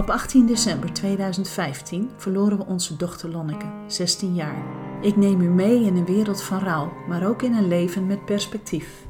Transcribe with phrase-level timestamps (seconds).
[0.00, 4.62] Op 18 december 2015 verloren we onze dochter Lonneke, 16 jaar.
[5.02, 8.24] Ik neem u mee in een wereld van rouw, maar ook in een leven met
[8.24, 9.09] perspectief.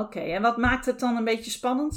[0.00, 1.94] Oké, en wat maakt het dan een beetje spannend?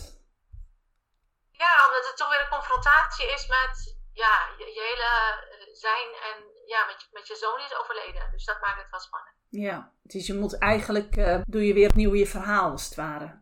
[1.51, 5.09] Ja, omdat het toch weer een confrontatie is met ja, je, je hele
[5.51, 8.31] eh, zijn en ja, met, je, met je zoon is overleden.
[8.31, 9.35] Dus dat maakt het wel spannend.
[9.49, 13.41] Ja, dus je moet eigenlijk, eh, doe je weer opnieuw je verhaal als het ware.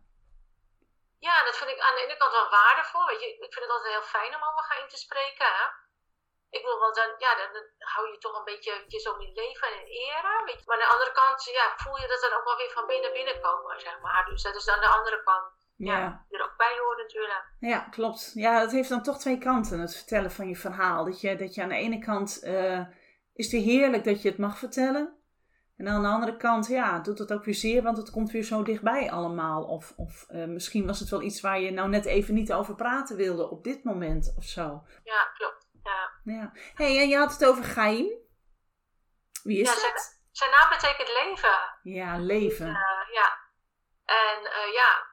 [1.20, 3.06] Ja, dat vind ik aan de ene kant wel waardevol.
[3.06, 5.46] Weet je, ik vind het altijd heel fijn om over gaan in te spreken.
[5.60, 5.66] Hè?
[6.58, 9.34] Ik wil wel dan, ja, dan, dan hou je toch een beetje je zoon in
[9.42, 10.34] leven en in ere.
[10.46, 10.66] Weet je.
[10.66, 13.14] Maar aan de andere kant ja, voel je dat dan ook wel weer van binnen
[13.14, 14.26] binnenkomen, zeg maar.
[14.30, 15.48] Dus dat is dan de andere kant.
[15.76, 16.26] Ja, Ja.
[16.30, 17.46] er ook bij hoort natuurlijk.
[17.60, 18.32] Ja, klopt.
[18.34, 21.06] Ja, het heeft dan toch twee kanten, het vertellen van je verhaal.
[21.06, 22.82] Dat je, dat je aan de ene kant eh,
[23.34, 25.16] is het heerlijk dat je het mag vertellen.
[25.78, 28.44] En aan de andere kant, ja, doet het ook weer zeer, want het komt weer
[28.44, 29.64] zo dichtbij allemaal.
[29.64, 32.76] Of, of eh, misschien was het wel iets waar je nou net even niet over
[32.76, 34.84] praten wilde op dit moment of zo.
[35.04, 35.61] Ja, klopt.
[36.24, 36.52] Ja.
[36.76, 38.08] Hey, en je had het over Chaim.
[39.44, 39.82] Wie is Ja, dat?
[39.82, 41.58] zijn, zijn naam betekent leven.
[41.84, 42.68] Ja, leven.
[42.68, 43.40] Eh, ja.
[44.06, 45.06] En eh, ja,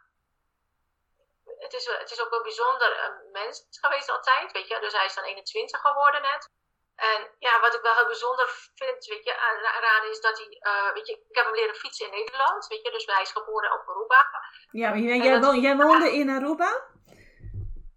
[1.58, 2.91] het is, wel- het is ook een bijzonder
[3.32, 4.80] mens geweest altijd, weet je.
[4.80, 6.50] Dus hij is dan 21 geworden net.
[6.94, 10.92] En ja, wat ik wel heel bijzonder vind, weet je, aan is dat hij, eh,
[10.92, 12.90] weet je, ik heb hem leren fietsen in Nederland, weet je.
[12.90, 14.26] Dus hij is geboren op Aruba.
[14.70, 16.86] Ja, maar jij, dat- jij woonde in Aruba?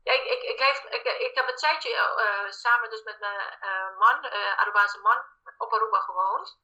[0.03, 0.41] Ja, ik, ik,
[0.89, 5.23] ik, ik, heb een tijdje eh, samen dus met mijn eh, man, eh Arubaanse man,
[5.57, 6.59] op Aruba gewoond.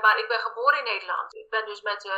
[0.00, 1.34] Maar ik ben geboren in Nederland.
[1.34, 2.12] Ik ben dus met,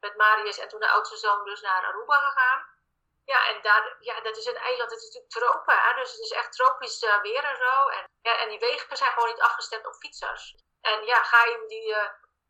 [0.00, 2.76] met Marius en toen de oudste zoon dus naar Aruba gegaan.
[3.24, 6.30] Ja, en daar, ja, dat is een eiland, het is natuurlijk tropen, dus het is
[6.30, 7.88] echt tropisch weer en zo.
[7.88, 10.54] En, ja, en die wegen zijn gewoon niet afgestemd op fietsers.
[10.80, 11.96] En ja, Gaim, die,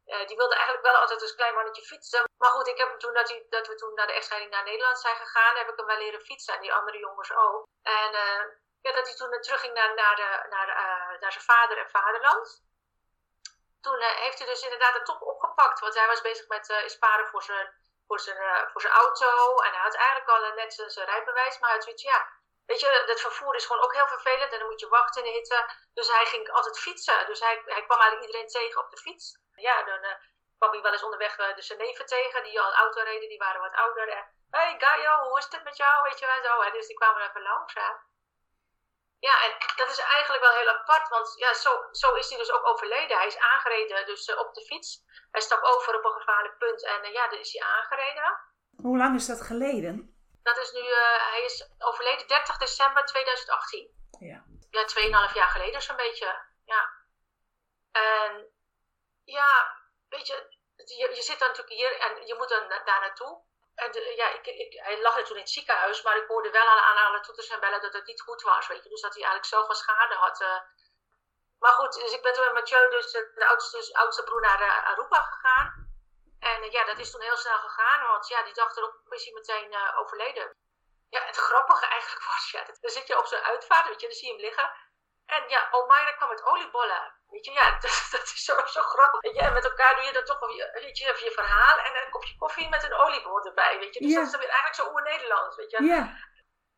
[0.08, 2.24] eh, die wilde eigenlijk wel altijd als klein mannetje fietsen.
[2.38, 4.98] Maar goed, ik heb hem toen dat, dat we toen na de echtscheiding naar Nederland
[5.00, 6.54] zijn gegaan, heb ik hem wel leren fietsen.
[6.54, 7.66] En die andere jongens ook.
[7.82, 8.44] En eh,
[8.80, 12.62] ja, dat hij toen terugging naar, naar, de, naar, eh, naar zijn vader en vaderland.
[13.80, 15.80] Toen heeft hij dus inderdaad het top opgepakt.
[15.80, 17.74] Want hij was bezig met sparen voor zijn,
[18.06, 19.56] voor, zijn, voor zijn auto.
[19.56, 21.58] En hij had eigenlijk al net zijn, zijn rijbewijs.
[21.58, 22.28] Maar hij had zoiets, ja,
[22.70, 24.52] weet je, dat vervoer is gewoon ook heel vervelend.
[24.52, 25.60] En dan moet je wachten in de hitte.
[25.94, 27.26] Dus hij ging altijd fietsen.
[27.26, 29.38] Dus hij, hij kwam eigenlijk iedereen tegen op de fiets.
[29.54, 30.16] Ja, dan eh,
[30.58, 32.42] kwam hij wel eens onderweg eh, de zijn neven tegen.
[32.42, 34.08] Die al auto reden, die waren wat ouder.
[34.08, 36.02] En, hey Gaio, hoe is het met jou?
[36.02, 36.60] Weet je wel zo.
[36.60, 37.74] En dus die kwamen even langs.
[39.20, 42.52] Ja, en dat is eigenlijk wel heel apart, want ja, zo, zo is hij dus
[42.52, 43.16] ook overleden.
[43.16, 45.04] Hij is aangereden dus eh, op de fiets.
[45.30, 48.40] Hij stak over op een gevaarlijk punt en ja, dan is hij aangereden.
[48.76, 50.17] Hoe lang is dat geleden?
[50.42, 54.08] Dat is nu, eh, hij is overleden 30 december 2018.
[54.18, 54.44] Ja.
[54.70, 54.84] Ja,
[55.28, 56.46] 2,5 jaar geleden zo'n beetje.
[56.64, 56.90] Ja.
[57.92, 58.52] En
[59.24, 59.76] ja,
[60.08, 63.46] weet je, je, je zit dan natuurlijk hier en je moet dan daar naartoe.
[63.74, 66.50] En de- ja, ik, ik, hij lag er toen in het ziekenhuis, maar ik hoorde
[66.50, 68.88] wel aan, aan alle toeters en bellen dat het niet goed was, weet je.
[68.88, 70.40] Dus dat hij eigenlijk zoveel schade had.
[70.40, 70.60] eh.
[71.58, 74.60] Maar goed, dus ik ben toen met Mathieu, dus de oudste, dus oudste broer, naar
[74.60, 75.87] eh, Aruba gegaan.
[76.40, 79.24] En eh, ja, dat is toen heel snel gegaan, want ja, die dag erop is
[79.24, 80.50] hij meteen eh, overleden.
[81.08, 84.06] Ja, het grappige eigenlijk was, ja, dat- dan zit je op zo'n uitvaart, weet je,
[84.06, 84.70] dan zie je hem liggen.
[85.26, 87.16] En ja, Omaira kwam met oliebollen.
[87.28, 89.20] Weet je, ja, dat, dat is zo, zo grappig.
[89.20, 91.78] Weet je, en met elkaar doe je dan toch je, weet je, even je verhaal
[91.78, 94.00] en een kopje koffie met een oliebol erbij, weet je.
[94.00, 95.82] Dus dat is dan weer eigenlijk zo oer-Nederlands, weet je.
[95.84, 96.26] Ja.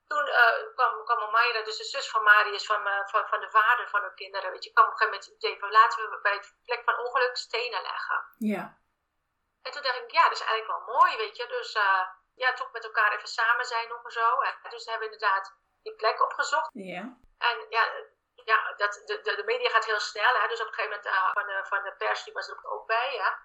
[0.07, 3.89] Toen eh, kwam, kwam Omaira, dus de zus van Marius, van, van, van de vader
[3.89, 6.19] van hun kinderen, weet je, kwam op een gegeven moment het idee van laten we
[6.23, 8.25] bij het plek van ongeluk stenen leggen.
[8.39, 8.79] Ja.
[9.63, 11.47] En toen dacht ik, ja, dat is eigenlijk wel mooi, weet je.
[11.47, 12.03] Dus eh,
[12.35, 14.41] ja, toch met elkaar even samen zijn nog en zo.
[14.41, 16.71] En dus hebben we inderdaad die plek opgezocht.
[16.73, 17.03] Ja.
[17.39, 17.83] En ja,
[18.45, 20.35] ja dat, de, de, de media gaat heel snel.
[20.41, 20.49] Hè?
[20.49, 22.87] Dus op een gegeven moment uh, van, de, van de pers, die was er ook
[22.87, 23.15] bij.
[23.15, 23.39] Ja?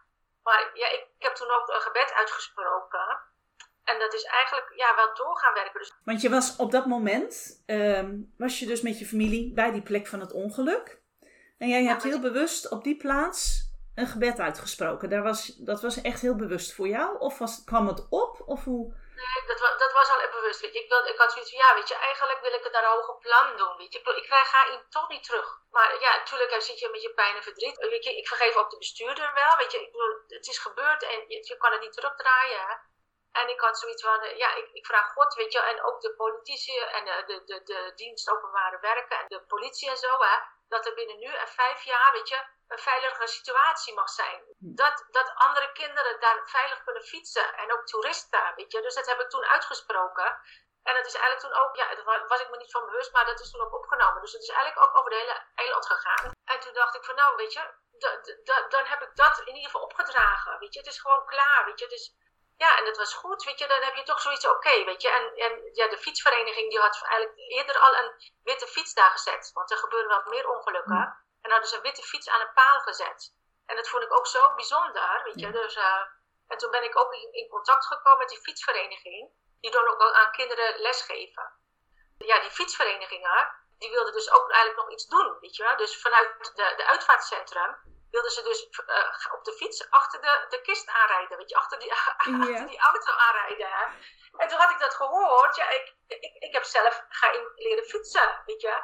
[0.43, 3.33] Maar ja, ik, ik heb toen ook een gebed uitgesproken.
[3.83, 5.79] En dat is eigenlijk ja, wel door gaan werken.
[5.79, 5.93] Dus...
[6.03, 9.83] Want je was op dat moment, ehm, was je dus met je familie bij die
[9.83, 11.01] plek van het ongeluk.
[11.57, 13.64] En jij hebt heel bewust op die plaats
[13.95, 15.09] een gebed uitgesproken.
[15.09, 17.19] Daar was, dat was echt heel bewust voor jou?
[17.19, 18.41] Of was, kwam het op?
[18.45, 19.03] Of hoe...
[19.15, 20.61] Nee, dat, was, dat was al bewust.
[20.63, 23.17] Ik, ik had zoiets van, ja, weet je, eigenlijk wil ik het naar een hoger
[23.17, 23.77] plan doen.
[23.77, 23.99] Weet je.
[23.99, 25.47] Ik, haar in toch niet terug.
[25.71, 27.77] Maar ja, natuurlijk zit je met je pijn en verdriet.
[27.77, 29.57] Weet je, ik vergeef ook de bestuurder wel.
[29.57, 29.79] Weet je,
[30.27, 32.93] het is gebeurd en je, kan het niet terugdraaien.
[33.31, 36.01] En ik had zoiets van, eh, ja, ik, ik, vraag God, weet je, en ook
[36.01, 40.17] de politici en de, de, de, de dienst openbare werken en de politie en zo,
[40.19, 44.43] hè, dat er binnen nu en vijf jaar, weet je, een veilige situatie mag zijn.
[44.57, 48.81] Dat, dat andere kinderen daar veilig kunnen fietsen en ook toeristen, weet je.
[48.81, 50.39] Dus dat heb ik toen uitgesproken.
[50.83, 53.25] En dat is eigenlijk toen ook, ja, daar was ik me niet van bewust, maar
[53.25, 54.21] dat is toen ook opgenomen.
[54.21, 56.31] Dus het is eigenlijk ook over de hele eiland gegaan.
[56.45, 57.73] En toen dacht ik van, nou, weet je,
[58.69, 60.79] dan heb ik dat in ieder geval opgedragen, weet je.
[60.79, 61.85] Het is gewoon klaar, weet je.
[61.85, 62.15] Het is,
[62.57, 65.09] ja, en dat was goed, weet je, dan heb je toch zoiets, oké, weet je.
[65.09, 68.11] En, en ja, de fietsvereniging die had eigenlijk eerder al een
[68.43, 69.51] witte fiets daar gezet.
[69.53, 70.95] Want er gebeuren wel meer ongelukken.
[70.95, 71.23] Mm.
[71.41, 73.33] En hadden ze een witte fiets aan een paal gezet.
[73.65, 75.51] En dat vond ik ook zo bijzonder, weet je.
[75.51, 76.01] Dus, uh,
[76.47, 79.29] en toen ben ik ook in, in, contact gekomen met die fietsvereniging.
[79.59, 81.53] Die dan ook aan kinderen lesgeven.
[82.17, 85.73] Ja, die fietsverenigingen, die wilden dus ook eigenlijk nog iets doen, weet je.
[85.77, 87.77] Dus vanuit de, de uitvaartcentrum
[88.15, 91.37] wilden ze dus uh, op de fiets achter de, de kist aanrijden.
[91.37, 91.91] Weet je, achter die,
[92.23, 93.69] achter die auto aanrijden.
[93.77, 93.83] Hè?
[94.37, 95.55] En toen had ik dat gehoord.
[95.55, 98.75] Ja, ik, ik, ik heb zelf gaan leren fietsen, weet je.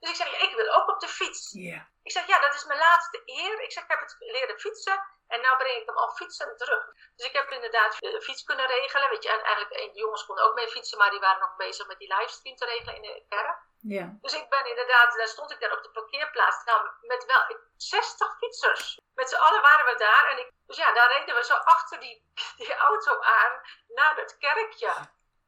[0.00, 1.52] Dus ik zeg, ja, ik wil ook op de fiets.
[1.52, 1.82] Yeah.
[2.02, 3.62] Ik zeg, ja, dat is mijn laatste eer.
[3.62, 5.02] Ik zeg, ik heb het leren fietsen.
[5.28, 6.84] En nu breng ik hem al fietsen terug.
[7.16, 9.10] Dus ik heb inderdaad de fiets kunnen regelen.
[9.10, 11.86] Weet je, en eigenlijk, de jongens konden ook mee fietsen, maar die waren nog bezig
[11.86, 13.58] met die livestream te regelen in de kerk.
[13.80, 14.16] Ja.
[14.20, 16.64] Dus ik ben inderdaad, daar stond ik daar op de parkeerplaats.
[16.64, 19.00] Nou, met wel 60 fietsers.
[19.14, 20.30] Met z'n allen waren we daar.
[20.30, 22.24] En ik, dus ja, daar reden we zo achter die,
[22.58, 24.92] die auto aan naar het kerkje.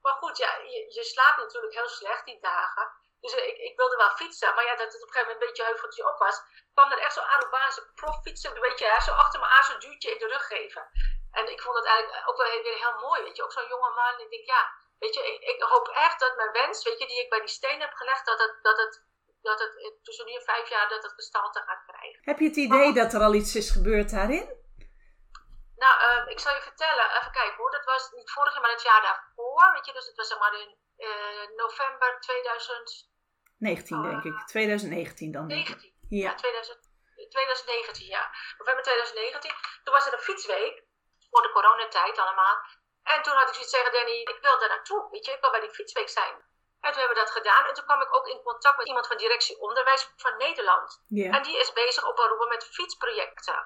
[0.02, 2.92] Maar goed, ja, je, je slaapt natuurlijk heel slecht die dagen.
[3.20, 5.48] Dus ik, ik wilde wel fietsen, maar ja, dat het op een gegeven moment een
[5.48, 6.36] beetje heuveltje op was,
[6.74, 10.10] kwam er echt zo'n Arubaanse proffietsen, een beetje hè, zo achter me aan zo'n duwtje
[10.10, 10.84] in de rug geven.
[11.30, 13.92] En ik vond het eigenlijk ook wel weer heel mooi, weet je, ook zo'n jonge
[13.94, 14.20] man.
[14.20, 14.62] Ik denk, ja,
[14.98, 17.48] weet je, ik, ik, hoop echt dat mijn wens, weet je, die ik bij die
[17.48, 19.04] steen heb gelegd, dat het, dat het,
[19.42, 22.20] dat het tussen nu en vijf jaar, dat het gestalte gaat krijgen.
[22.22, 24.58] Heb je het idee dat er al iets is gebeurd daarin?
[25.76, 28.70] Nou, uh, ik zal je vertellen, even kijken hoor, dat was niet vorig jaar, maar
[28.70, 33.09] het jaar daarvoor, weet je, dus het was zeg maar in uh, november 2000.
[33.60, 34.46] 19, denk ik.
[34.46, 35.46] 2019 dan.
[35.46, 35.92] 19.
[36.08, 36.78] Ja, ja 2000,
[37.28, 38.30] 2019, ja.
[38.58, 39.50] November 2019.
[39.84, 40.74] Toen was er een fietsweek.
[41.30, 42.56] Voor de coronatijd allemaal.
[43.02, 45.08] En toen had ik zoiets zeggen, Danny, ik wil daar naartoe.
[45.10, 46.34] Weet je, ik wil bij die fietsweek zijn.
[46.80, 47.64] En toen hebben we dat gedaan.
[47.66, 51.02] En toen kwam ik ook in contact met iemand van directie onderwijs van Nederland.
[51.06, 51.36] Yeah.
[51.36, 53.60] En die is bezig op Aruba met fietsprojecten.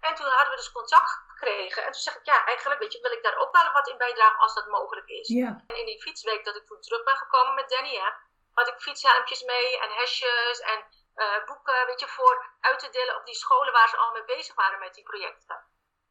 [0.00, 1.84] En toen hadden we dus contact gekregen.
[1.84, 3.96] En toen zeg ik, ja, eigenlijk weet je, wil ik daar ook wel wat in
[3.96, 5.28] bijdragen als dat mogelijk is.
[5.28, 5.60] Yeah.
[5.66, 8.10] En in die fietsweek dat ik toen terug ben gekomen met Danny, hè,
[8.54, 13.16] had ik fietshelmpjes mee en hesjes en uh, boeken, weet je, voor uit te delen
[13.16, 15.64] op die scholen waar ze al mee bezig waren met die projecten.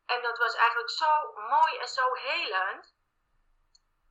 [0.06, 2.96] En dat was eigenlijk zo mooi en zo helend.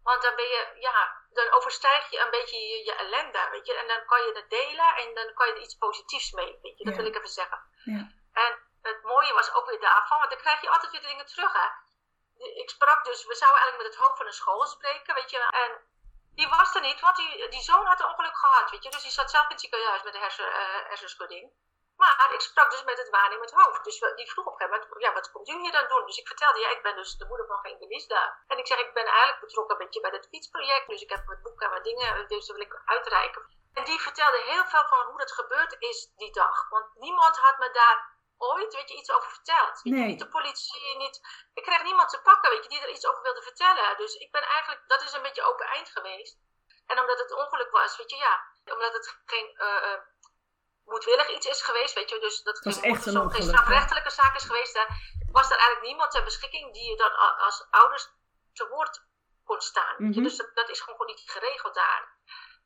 [0.03, 3.75] Want dan ben je, ja, dan overstijg je een beetje je, je ellende, weet je.
[3.75, 6.79] En dan kan je het delen en dan kan je er iets positiefs mee, weet
[6.79, 6.85] je.
[6.85, 7.01] Dat Ja.
[7.01, 7.61] wil ik even zeggen.
[7.85, 8.11] Ja.
[8.33, 11.53] En het mooie was ook weer daarvan, want dan krijg je altijd weer dingen terug,
[11.53, 11.69] hè.
[12.63, 15.39] Ik sprak dus, we zouden eigenlijk met het hoofd van een school spreken, weet je.
[15.39, 15.71] En
[16.35, 18.91] die was er niet, want die, die zoon had een ongeluk gehad, weet je.
[18.91, 21.53] Dus die zat zelf in het ziekenhuis met een hersen, uh, hersenschudding.
[21.97, 23.85] Maar ik sprak dus met het waarnemend hoofd.
[23.85, 26.07] Dus die vroeg op een gegeven moment, ja, wat komt u hier dan doen?
[26.07, 28.79] Dus ik vertelde, ja, ik ben dus de moeder van geen Denise En ik zeg,
[28.79, 30.89] ik ben eigenlijk betrokken een beetje bij het fietsproject.
[30.89, 33.43] Dus ik heb wat boeken en wat dingen, dus dat wil ik uitreiken.
[33.73, 36.69] En die vertelde heel veel van hoe dat gebeurd is die dag.
[36.69, 38.12] Want niemand had me daar
[38.43, 39.85] ooit, weet je, iets over verteld.
[39.85, 40.07] Nee.
[40.07, 41.21] Niet de politie, niet...
[41.55, 43.97] Ik kreeg niemand te pakken, weet je, die er iets over wilde vertellen.
[43.97, 46.39] Dus ik ben eigenlijk, dat is een beetje open eind geweest.
[46.87, 48.35] En omdat het ongeluk was, weet je, ja,
[48.75, 50.01] omdat het geen uh, uh,
[50.85, 52.97] moedwillig iets is geweest, weet je, dus dat was geen,
[53.31, 54.89] geen strafrechtelijke zaak is geweest, daar
[55.33, 58.09] was er eigenlijk niemand ter beschikking die je dan als ouders
[58.53, 59.05] te woord
[59.45, 59.95] kon staan.
[59.99, 60.23] Mhm.
[60.23, 62.17] Dus dat, dat is gewoon niet geregeld daar.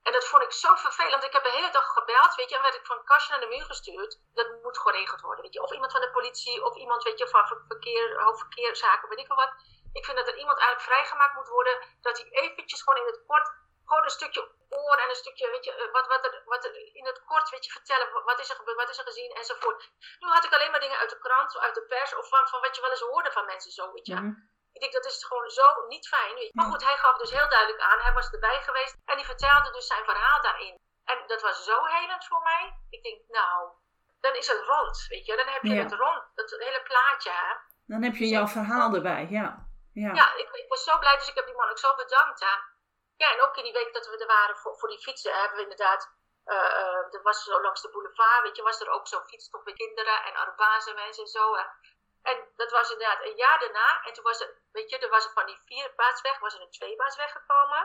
[0.06, 1.24] En dat vond ik zo vervelend.
[1.24, 3.54] Ik heb de hele dag gebeld, weet je, en werd ik van kastje naar de
[3.54, 4.18] muur gestuurd.
[4.34, 5.62] Dat moet geregeld worden, weet je.
[5.62, 9.28] Of iemand van de politie, of iemand, weet je, van ver- verkeer, hoofdverkeerszaken, weet ik
[9.28, 9.52] wel wat.
[9.92, 13.22] Ik vind dat er iemand eigenlijk vrijgemaakt moet worden, dat hij eventjes gewoon in het
[13.26, 13.48] kort,
[13.86, 16.74] gewoon een stukje oor en een stukje, weet je, eh, wat, wat, er, wat er
[16.94, 19.30] in het kort, weet je, vertellen, wa- wat is er gebeurd, wat is er gezien,
[19.34, 19.90] enzovoort.
[20.20, 22.60] Nu had ik alleen maar dingen uit de krant, uit de pers, of van, van
[22.60, 24.14] wat je wel eens hoorde van mensen zo, weet je.
[24.14, 24.32] Mhm.
[24.76, 26.50] Ik denk dat is gewoon zo niet fijn.
[26.52, 29.70] Maar goed, hij gaf dus heel duidelijk aan, hij was erbij geweest en die vertelde
[29.72, 30.74] dus zijn verhaal daarin.
[31.04, 32.62] En dat was zo helend voor mij.
[32.90, 33.70] Ik denk, nou,
[34.20, 35.36] dan is het rond, weet je.
[35.36, 35.82] Dan heb je Ja.
[35.82, 37.52] het rond, dat hele plaatje, hè.
[37.86, 39.48] Dan heb je jouw verhaal erbij, ja.
[39.92, 42.40] Ja, Ja, ik, ik was zo blij, dus ik heb die man ook zo bedankt.
[42.40, 42.54] Hè.
[43.16, 45.56] Ja, en ook in die week dat we er waren voor, voor die fietsen, hebben
[45.56, 46.14] we inderdaad.
[46.44, 49.74] eh, er was zo langs de boulevard, weet je, was er ook zo'n fietstocht met
[49.74, 51.54] kinderen en Arubaanse mensen en zo.
[51.56, 51.62] Hè.
[52.30, 54.02] En dat was inderdaad een jaar daarna.
[54.04, 56.70] En toen was er, weet je, er was er van die vierbaansweg, was er een
[56.78, 57.82] tweebaansweg gekomen.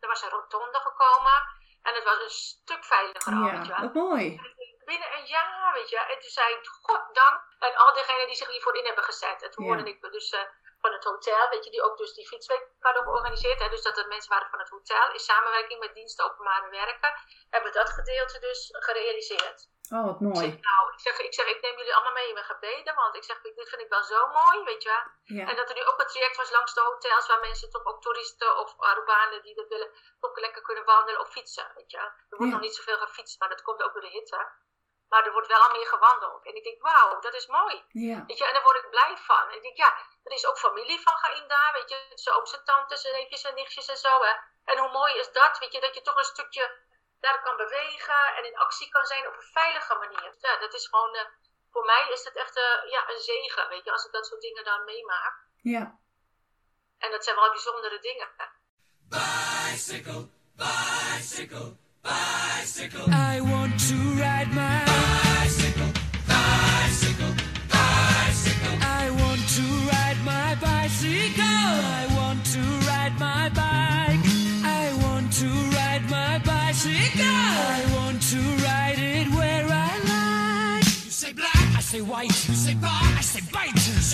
[0.00, 1.38] Er was een rotonde gekomen.
[1.82, 3.92] En het was een stuk veiliger al, weet je ja wel.
[3.92, 4.54] wat mooi.
[4.84, 5.98] Binnen een jaar, weet je.
[5.98, 7.40] En toen zei ik, goddank.
[7.58, 9.42] En al diegenen die zich hiervoor in hebben gezet.
[9.42, 9.70] En toen Ja.
[9.74, 10.40] hoorde ik dus eh,
[10.80, 13.60] van het hotel, weet je, die ook dus die fietsweek hadden georganiseerd.
[13.60, 15.12] Hè, dus dat er mensen waren van het hotel.
[15.12, 17.14] In samenwerking met diensten openbare werken.
[17.50, 19.68] Hebben we dat gedeelte dus gerealiseerd.
[19.90, 20.60] Oh, wat Ik zeg, mooi.
[20.70, 22.94] nou, ik zeg, ik zeg, ik neem jullie allemaal mee in mijn gebeden.
[22.94, 25.04] Want ik zeg, dit vind ik wel zo mooi, weet je wel.
[25.38, 27.84] Ja, En dat er nu ook een traject was langs de hotels waar mensen toch
[27.84, 29.90] ook toeristen of Arubanen die dat willen,
[30.20, 31.72] toch lekker kunnen wandelen of fietsen.
[31.74, 31.98] Weet je.
[31.98, 32.50] Er wordt Ja.
[32.58, 34.64] nog niet zoveel gefietst, maar dat komt ook door de hitte.
[35.08, 36.44] Maar er wordt wel al meer gewandeld.
[36.46, 37.84] En ik denk, wauw, dat is mooi.
[37.88, 39.48] ja, Weet je, en daar word ik blij van.
[39.48, 42.06] En ik denk, ja, er is ook familie van Gaïm daar, weet je.
[42.14, 44.32] Zijn ooms en tantes en neefjes en nichtjes en zo, hè.
[44.64, 46.84] En hoe mooi is dat, weet je, dat je toch een stukje
[47.20, 50.34] daar kan bewegen en in actie kan zijn op een veilige manier.
[50.38, 51.26] Ja, dat is gewoon, eh,
[51.72, 54.40] voor mij is het echt eh, ja, een zegen, weet je, als ik dat soort
[54.40, 55.34] dingen dan meemaak.
[55.62, 55.98] ja.
[56.98, 58.28] En dat zijn wel bijzondere dingen.
[59.08, 63.06] bicycle, bicycle, bicycle.
[63.10, 64.95] I want to ride my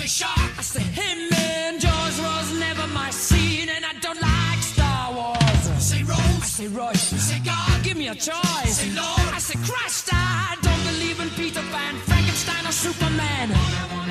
[0.02, 1.32] say shark, I say him.
[1.32, 5.62] And Jaws was never my scene, and I don't like Star Wars.
[5.68, 7.12] You say Rose, I say Royce.
[7.12, 8.76] You say God, give me a choice.
[8.78, 10.08] Say Lord, I say Christ.
[10.12, 14.01] I don't believe in Peter Pan, Frankenstein, or Superman.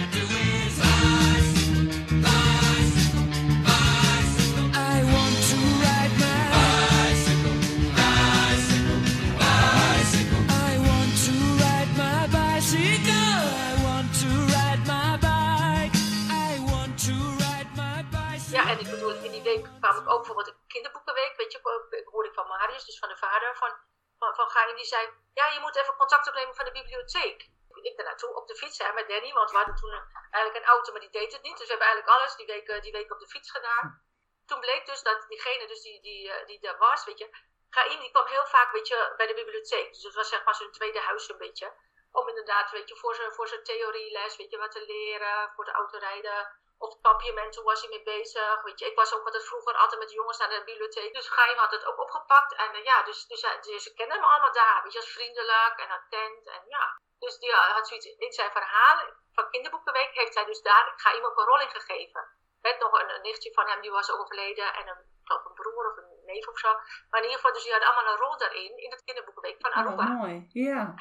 [20.12, 23.72] Ook bijvoorbeeld in kinderboekenweek, weet je, ik- ik van Marius, dus van de vader van,
[24.18, 27.50] van, van die zei, ja, je moet even contact opnemen van de bibliotheek.
[27.82, 29.92] Ik daar naartoe op de fiets, hè, met Danny, want we hadden toen
[30.32, 31.58] eigenlijk een auto, maar die deed het niet.
[31.58, 34.04] Dus we hebben eigenlijk alles die week, eh, die week op de fiets gedaan.
[34.46, 37.30] Toen bleek dus dat diegene dus die, die, eh, die daar was, weet je,
[37.70, 39.94] Gain die kwam heel vaak, weet je, bij de bibliotheek.
[39.94, 41.74] Dus het was zeg maar zijn tweede huis een beetje.
[42.12, 45.66] Om inderdaad, weet je, voor zijn, voor zijn theorieles, weet je, wat te leren, voor
[45.66, 46.60] de autorijden.
[46.86, 48.62] Of het toen was hij mee bezig.
[48.62, 51.14] Weet je, ik was ook altijd vroeger altijd met jongens naar de bibliotheek.
[51.14, 52.56] Dus Geim had het ook opgepakt.
[52.56, 54.80] En eh, ja, dus, dus, dus ze kennen hem allemaal daar.
[54.84, 56.48] Weet je, als vriendelijk en attent.
[56.48, 56.84] En ja.
[57.20, 58.98] Dus die ja, had zoiets in zijn verhaal
[59.34, 62.24] van Kinderboekenweek heeft hij dus daar Geim ook een rol in gegeven.
[62.62, 64.74] Met nog een, een nichtje van hem die was overleden.
[64.74, 66.74] En een, ik een broer of een neef of zo.
[67.10, 68.78] Maar in ieder geval, dus die hadden allemaal een rol daarin.
[68.78, 70.04] In het Kinderboekenweek van Oh, Aruba.
[70.04, 70.48] mooi.
[70.50, 70.96] Ja,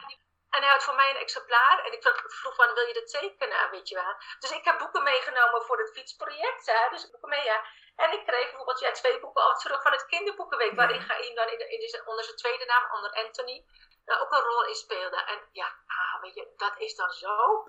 [0.51, 1.85] En hij had voor mij een exemplaar.
[1.85, 4.15] En ik vroeg- van, wil je dat tekenen, weet je wel.
[4.39, 6.67] Dus ik heb boeken meegenomen voor het fietsproject.
[6.67, 6.89] Hè?
[6.91, 7.65] Dus boeken mee, ja.
[7.97, 10.75] En ik kreeg bijvoorbeeld ja, twee boeken al terug van het kinderboekenweek.
[10.75, 13.65] Waarin Gaim dan in de, in de, onder zijn tweede naam, onder Anthony,
[14.05, 15.25] daar ook een rol in speelde.
[15.25, 17.69] En ja, ah, weet je, dat is dan zo...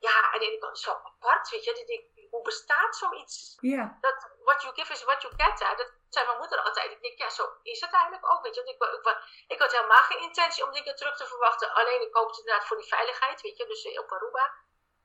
[0.00, 1.72] Ja, en ik zo apart, weet je.
[1.72, 3.56] Denk ik, hoe bestaat zoiets?
[3.60, 5.58] ja, dat what you give is what you get.
[5.60, 5.74] Hè?
[5.74, 6.92] Dat zei mijn moeder altijd.
[6.92, 8.42] Ik denk, ja, zo is het eigenlijk ook.
[8.42, 8.62] Weet je?
[8.62, 11.74] Want Ik, ik, ik, ik had helemaal geen intentie om dingen terug te verwachten.
[11.74, 14.54] Alleen ik hoopte inderdaad voor die veiligheid, weet je, dus eh, op Aruba.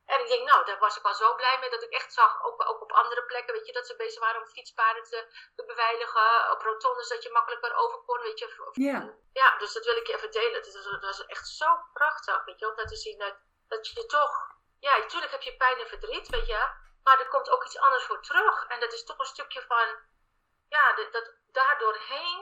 [0.05, 2.43] En ik denk, nou, daar was ik al zo blij mee dat ik echt zag,
[2.43, 5.65] ook, ook op andere plekken, weet je, dat ze bezig waren om fietspaden te, te
[5.65, 6.51] beveiligen.
[6.51, 8.69] Op rotondes dat je makkelijker over kon, weet je.
[8.71, 10.53] Ja, ja, dus dat wil ik je even delen.
[10.53, 13.17] Het is, dat is echt zo prachtig, weet je, om dat te zien.
[13.17, 13.35] Dat,
[13.67, 16.69] dat je toch, ja, natuurlijk heb je pijn en verdriet, weet je.
[17.03, 18.65] Maar er komt ook iets anders voor terug.
[18.67, 19.87] En dat is toch een stukje van,
[20.75, 22.41] ja, dat, dat daardoorheen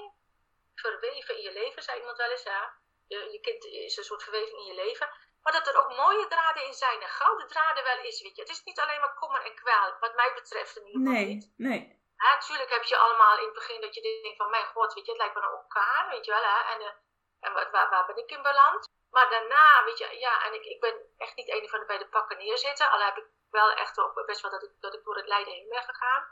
[0.76, 2.80] verweven in je leven, zei iemand wel eens, ja.
[3.08, 5.10] Je, je kind is een soort verweven in je leven.
[5.44, 8.42] Maar dat er ook mooie draden in zijn en gouden draden wel is, weet je.
[8.42, 11.54] Het is niet alleen maar kommer en kwaal, wat mij betreft in ieder geval niet.
[11.58, 12.00] nee, nee.
[12.18, 15.06] Ja, natuurlijk heb je allemaal in het begin dat je denkt van, mijn god, weet
[15.06, 16.60] je, het lijkt me een orkaan, weet je wel, hè.
[16.74, 16.94] En, eh,
[17.40, 18.90] en waar, waar ben ik in beland?
[19.10, 21.98] Maar daarna, weet je, ja, en ik, ik ben echt niet een van de bij
[21.98, 22.92] de pakken neerzitten.
[22.92, 25.54] Al heb ik wel echt ook best wel dat ik, dat ik door het lijden
[25.54, 26.24] heen ben gegaan.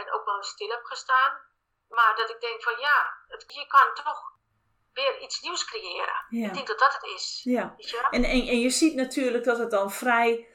[0.00, 1.32] En ook wel stil heb gestaan.
[1.88, 4.20] Maar dat ik denk van, ja, het, je kan toch
[4.92, 6.24] weer iets nieuws creëren.
[6.28, 6.46] Ja.
[6.46, 7.40] Ik denk dat dat het is.
[7.44, 7.74] Ja.
[7.76, 8.06] Weet je?
[8.10, 10.48] En, en, en je ziet natuurlijk dat het dan vrij.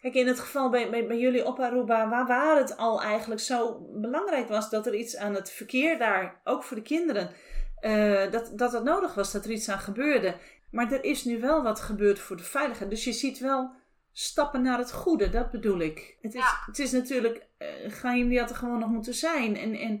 [0.00, 3.40] Kijk, in het geval bij, bij, bij jullie op Aruba, waar, waar het al eigenlijk
[3.40, 7.34] zo belangrijk was dat er iets aan het verkeer daar, ook voor de kinderen,
[7.80, 10.36] eh, dat, dat het nodig was dat er iets aan gebeurde.
[10.70, 12.90] Maar er is nu wel wat gebeurd voor de veiligheid.
[12.90, 13.74] Dus je ziet wel
[14.18, 16.16] stappen naar het goede, dat bedoel ik.
[16.20, 16.62] Het is, Ja.
[16.66, 19.56] het is natuurlijk, uh, Gaim die had er gewoon nog moeten zijn.
[19.56, 19.94] En, en,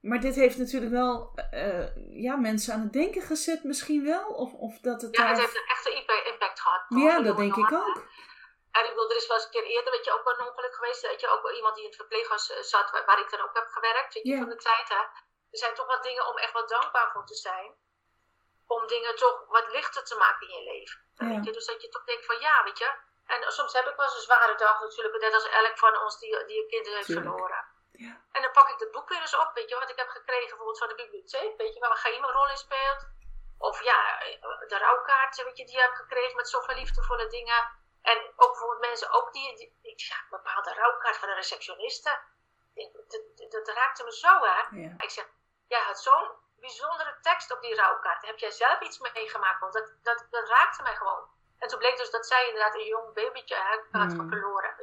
[0.00, 1.86] maar dit heeft natuurlijk wel eh,
[2.26, 4.26] ja, mensen aan het denken gezet misschien wel.
[4.44, 5.32] Of, of dat het Ja, daar...
[5.32, 5.90] het heeft een echte
[6.32, 6.84] impact gehad.
[6.88, 7.96] Ja, dat de denk ik ook.
[8.76, 10.48] En ik bedoel, er is wel eens een keer eerder, weet je, ook wel een
[10.50, 11.02] ongeluk geweest.
[11.10, 13.54] Weet je, ook iemand die in het verpleeghuis eh, zat, waar, waar ik dan ook
[13.60, 14.38] heb gewerkt, weet je, Ja.
[14.44, 14.88] van de tijd.
[14.88, 15.02] Hè.
[15.54, 17.68] Er zijn toch wat dingen om echt wat dankbaar voor te zijn.
[18.94, 20.98] Dingen toch wat lichter te maken in je leven.
[21.14, 21.26] Ja.
[21.28, 21.52] Weet je?
[21.52, 22.90] Dus dat je toch denkt van ja, weet je.
[23.26, 26.18] En soms heb ik wel eens een zware dag natuurlijk, net als elk van ons
[26.18, 27.26] die, die een kind heeft Tuurlijk.
[27.26, 27.64] verloren.
[27.92, 28.14] Ja.
[28.32, 30.48] En dan pak ik dat boek weer eens op, weet je, wat ik heb gekregen
[30.48, 33.06] bijvoorbeeld van de bibliotheek, weet je, waar Gaim een rol in speelt.
[33.58, 34.18] Of ja,
[34.72, 37.60] de rouwkaart, weet je, die je hebt gekregen met zoveel liefdevolle dingen.
[38.02, 42.20] En ook bijvoorbeeld mensen ook die, die ik, ja, een bepaalde rouwkaart van de receptioniste.
[42.74, 44.80] Dat, dat, dat raakte me zo aan.
[44.80, 44.94] Ja.
[44.98, 45.26] Ik zeg,
[45.66, 46.30] jij had zo'n
[46.66, 48.26] bijzondere tekst op die rouwkaart.
[48.26, 49.60] Heb jij zelf iets meegemaakt?
[49.60, 51.24] Want dat, dat, dat raakte mij gewoon.
[51.58, 53.56] En toen bleek dus dat zij inderdaad een jong babytje
[53.90, 54.28] had Hmm.
[54.30, 54.74] verloren.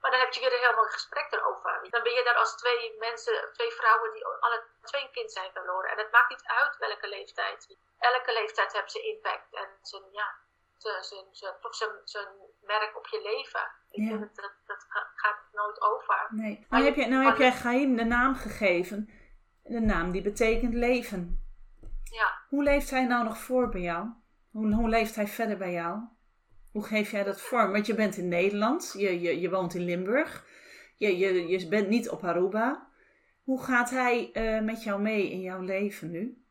[0.00, 1.86] Maar dan heb je weer een heel mooi gesprek erover.
[1.90, 5.50] Dan ben je daar als twee mensen, twee vrouwen die alle twee een kind zijn
[5.52, 5.90] verloren.
[5.90, 7.76] En het maakt niet uit welke leeftijd.
[7.98, 10.34] Elke leeftijd heeft zijn impact en zijn, ja,
[10.76, 12.28] zijn, zijn, zijn, toch zijn, zijn
[12.60, 13.70] merk op je leven.
[13.90, 14.08] Ik Ja.
[14.08, 16.26] vind dat, dat, dat ga- gaat nooit over.
[16.30, 16.66] Nee.
[16.68, 19.17] Maar Nou heb, je- nou heb jij Gaim de naam gegeven.
[19.68, 21.42] De naam die betekent leven.
[22.04, 22.38] Ja.
[22.48, 24.06] Hoe leeft hij nou nog voor bij jou?
[24.50, 25.98] Hoe, hoe leeft hij verder bij jou?
[26.72, 27.72] Hoe geef jij dat vorm?
[27.72, 30.44] Want je bent in Nederland, je, je, je woont in Limburg,
[30.96, 32.86] je, je, je bent niet op Aruba.
[33.44, 36.42] Hoe gaat hij eh, met jou mee in jouw leven nu?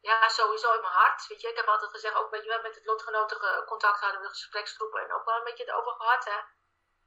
[0.00, 1.26] Ja, sowieso in mijn hart.
[1.28, 4.00] Weet je, ik heb altijd gezegd, ook weet je wel, met het lotgenoten ge- contact
[4.00, 6.24] hadden we de gespreksgroepen en ook wel een beetje het over gehad.
[6.24, 6.38] Hè.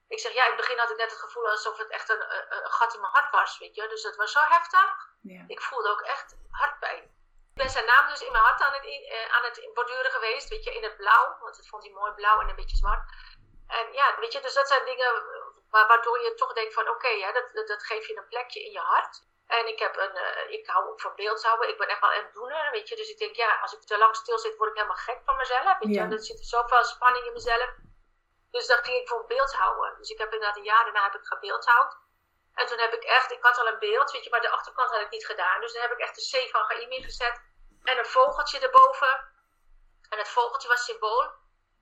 [0.07, 2.23] Ik zeg, ja, in het begin had ik net het gevoel alsof het echt een,
[2.71, 3.87] gat in mijn hart was, weet je.
[3.87, 4.95] Dus dat was zo heftig.
[5.21, 5.43] Ja.
[5.47, 7.03] Ik voelde ook echt hartpijn.
[7.03, 10.11] Ik ben zijn naam dus in mijn hart aan het, in- eh, aan het borduren
[10.11, 11.37] geweest, weet je, in het blauw.
[11.39, 13.03] Want dat vond hij mooi blauw en een beetje zwart.
[13.67, 15.13] En ja, weet je, dus dat zijn dingen
[15.70, 18.63] wa- waardoor je toch denkt van, oké, ja, dat, dat, dat geeft je een plekje
[18.65, 19.25] in je hart.
[19.48, 21.70] En ik, heb een, eh, ik hou ook van beeldhouden.
[21.70, 22.96] Ik ben echt wel een doener, weet je.
[22.96, 25.35] Dus ik denk, ja, als ik te lang stil zit, word ik helemaal gek van
[25.37, 25.63] mezelf.
[25.79, 25.93] Weet je.
[25.93, 26.09] Ja.
[26.11, 27.70] Er zit zoveel spanning in mezelf.
[28.51, 29.98] Dus dan ging ik voor beeldhouden.
[29.98, 31.98] Dus ik heb inderdaad een jaar daarna heb ik gebeeldhouwd.
[32.53, 34.92] En toen heb ik echt, ik had al een beeld, weet je, maar de achterkant
[34.92, 35.62] had ik niet gedaan.
[35.62, 37.42] Dus dan heb ik echt de C van Gaim ingezet.
[37.83, 39.31] En een vogeltje erboven.
[40.10, 41.31] En het vogeltje was symbool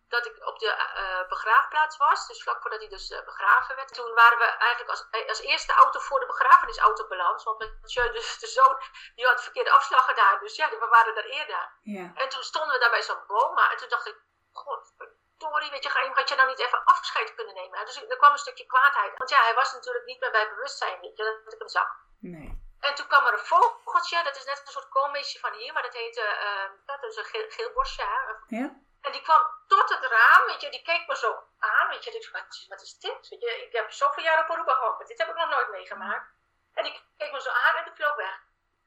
[0.07, 2.27] dat ik op de eh, begraafplaats was.
[2.27, 3.93] Dus vlak voordat hij dus eh, begraven werd.
[3.93, 7.43] Toen waren we eigenlijk als, eh, als eerste auto voor de begrafenisauto beland.
[7.43, 8.81] Want Mathieu, dus de zoon,
[9.15, 10.39] die had de verkeerde afslag gedaan.
[10.39, 11.71] Dus ja, we waren daar eerder.
[11.81, 12.11] Ja.
[12.15, 13.57] En toen stonden we daar bij zo'n boom.
[13.57, 14.17] En toen dacht ik,
[14.51, 14.93] god,
[15.37, 17.85] Tori, weet je, Gaim, had je nou niet even afscheid kunnen nemen?
[17.85, 19.17] Dus er kwam een stukje kwaadheid.
[19.17, 21.89] Want ja, hij was natuurlijk niet meer bij bewustzijn, weet je, dat ik hem zag.
[22.19, 22.63] Nee.
[22.79, 25.81] En toen kwam er een vogeltje, dat is net een soort koolmeesje van hier, maar
[25.83, 28.01] dat heette, eh, dat is een geel, geel bosje.
[28.01, 28.19] Hè?
[28.57, 28.73] Ja?
[29.01, 32.11] En die kwam tot het raam, weet je, die keek me zo aan, weet je.
[32.11, 33.29] Dus, wat, is- wat is dit?
[33.29, 36.33] Weet je, ik heb zoveel jaar op Aruba maar dit heb ik nog nooit meegemaakt.
[36.73, 38.39] En die keek me zo aan en die vloog weg.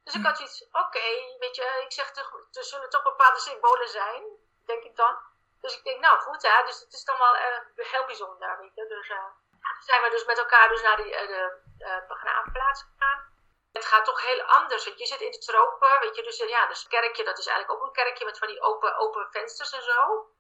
[0.05, 3.89] Dus ik had iets, oké, weet je, ik zeg, toch, er zullen toch bepaalde symbolen
[3.89, 4.23] zijn,
[4.67, 5.19] denk ik dan.
[5.61, 8.75] Dus ik denk, nou goed, hè, dus het is dan wel eh, heel bijzonder, weet
[8.75, 8.87] je.
[8.87, 13.37] Dus toen zijn we dus met elkaar dus naar die, eh, de begraafplaats gegaan.
[13.73, 14.85] Het gaat toch heel anders.
[14.85, 17.47] Want je zit in de tropen, weet je, dus ja, dus het kerkje, dat is
[17.47, 20.31] eigenlijk ook een kerkje met van die open, open vensters en zo.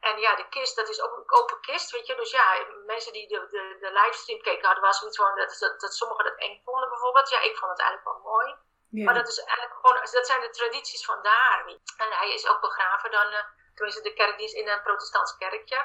[0.00, 2.14] En ja, de kist, dat is ook een open kist, weet je.
[2.14, 5.80] Dus ja, mensen die de, de, de livestream keken hadden wel zoiets van dat, dat,
[5.80, 7.28] dat sommigen dat eng vonden bijvoorbeeld.
[7.28, 8.56] Ja, ik vond het eigenlijk wel mooi.
[8.88, 9.04] Ja.
[9.04, 11.64] Maar dat is eigenlijk gewoon, dat zijn de tradities van daar.
[11.96, 13.32] En hij is ook begraven dan,
[13.74, 15.80] tenminste de kerk die is in een protestants kerkje.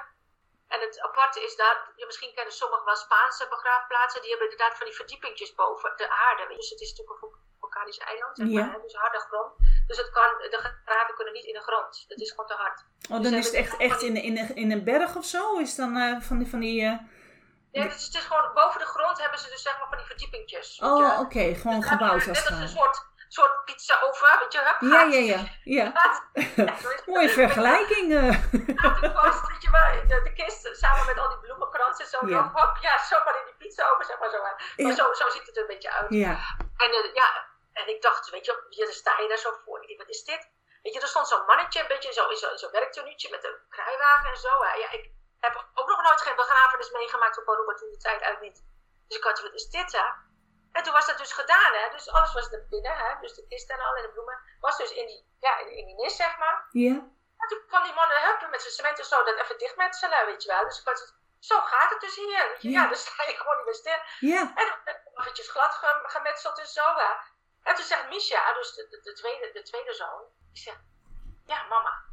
[0.68, 4.78] En het aparte is dat, je misschien kennen sommigen wel Spaanse begraafplaatsen, die hebben inderdaad
[4.78, 6.56] van die verdiepingjes boven de aarde.
[6.56, 8.66] Dus het is natuurlijk een vulkanisch eiland, zeg Ja.
[8.66, 9.54] maar, hè, dus harde grond.
[9.88, 12.06] Dus het kan, de graven kunnen niet in de grond.
[12.08, 12.80] Dat is gewoon te hard.
[13.12, 15.58] Oh, Dus dan is het echt, echt in, in, een- in een berg of zo?
[15.58, 16.50] Is dan eh, van die...
[16.50, 16.98] Van die eh,
[17.72, 20.08] Ja, dus het is gewoon, boven de grond hebben ze dus zeg maar van die
[20.08, 20.80] verdiepingjes.
[20.82, 21.54] Oh, oké.
[21.56, 24.78] Gewoon Dus gebouwd als Net het als een soort, soort pizza oven, weet je, hup,
[24.92, 25.14] Ja, gaat.
[25.14, 25.40] ja, ja.
[25.64, 25.88] ja.
[26.84, 26.90] Zo.
[27.14, 28.08] Mooie vergelijking.
[28.14, 28.28] eh.
[28.86, 32.28] Uit de kast, weet je wel, de, de kist samen met al die bloemenkransen zo.
[32.28, 32.42] Ja.
[32.44, 34.38] Hop, hop, ja, zomaar in die pizza oven, zeg maar zo.
[34.38, 34.56] Ja.
[34.88, 36.06] Maar zo, zo ziet het er een beetje uit.
[36.10, 36.38] Ja.
[36.78, 39.82] En eh, ja, en ik dacht, weet je, je, dan sta je daar zo voor.
[39.82, 40.50] Ik dacht, wat is dit?
[40.84, 43.58] Weet je, er stond zo'n mannetje, een beetje zo in zo'n zo werktenuutje met een
[43.70, 44.50] kruiwagen en zo.
[44.84, 48.42] Ja, ik heb ook nog nooit geen begrafenis meegemaakt op Aruba toen de tijd uit
[48.42, 48.64] niet.
[49.08, 50.04] Dus ik had, wat is dit, hè?
[50.72, 51.90] En toen was dat dus gedaan, hè?
[51.92, 53.20] Dus alles was er binnen, hè?
[53.22, 54.40] Dus de kist en al en de bloemen.
[54.60, 56.68] Was dus in die, ja, in, in die nis, zeg maar.
[56.72, 56.94] Ja.
[57.38, 60.44] En toen kwam die man hup, met zijn cement en zo dat even dichtmetselen, weet
[60.44, 60.64] je wel.
[60.64, 62.48] Dus ik had het, zo gaat het dus hier.
[62.50, 62.70] Weet je?
[62.70, 62.82] Ja.
[62.82, 64.02] Ja, dan sta je gewoon niet meer stil.
[64.20, 64.52] Ja.
[64.56, 66.96] En dan eventjes glad gem- gemetseld en zo.
[66.96, 67.14] Hè.
[67.64, 70.80] En toen zegt Misha, dus de, de, de tweede, de tweede zoon, die zegt,
[71.46, 72.04] ja mama,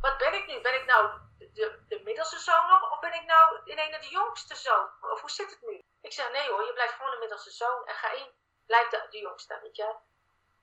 [0.00, 0.60] wat ben ik nu?
[0.60, 4.08] Ben ik nou de, de middelste zoon nog of ben ik nou in een de
[4.08, 4.88] jongste zoon?
[5.00, 5.80] Of hoe zit het nu?
[6.02, 8.30] Ik zeg, nee hoor, je blijft gewoon de middelste zoon en ga in,
[8.66, 9.94] blijf de, de jongste, weet je.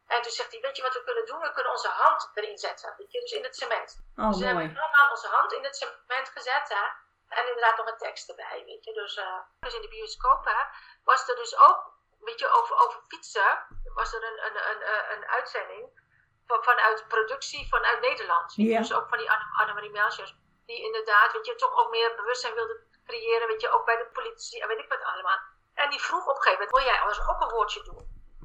[0.08, 1.40] En toen zegt hij, weet je wat we kunnen doen?
[1.40, 3.90] We kunnen onze hand erin zetten, weet je, dus in het cement.
[4.16, 6.84] Oh, dus we hebben allemaal onze hand in het cement gezet, hè.
[7.30, 8.94] En inderdaad nog een tekst erbij, weet je.
[8.94, 10.64] Dus, eh, dus in de bioscoop, hè,
[11.04, 15.12] was er dus ook, weet je, over, over fietsen, was er een, een, een, een,
[15.18, 16.02] een uitzending
[16.46, 18.56] van, vanuit productie vanuit Nederland.
[18.80, 22.54] Dus ook van die Anne- Annemarie Melsjes, die inderdaad, weet je, toch ook meer bewustzijn
[22.54, 25.40] wilde creëren, weet je, ook bij de politie en weet ik wat allemaal.
[25.74, 28.02] En die vroeg op een gegeven moment, wil jij anders ook een woordje doen?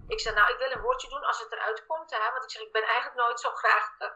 [0.09, 2.51] Ik zei, nou, ik wil een woordje doen als het eruit komt, hè, want ik
[2.51, 4.09] zeg, ik ben eigenlijk nooit zo graag eh,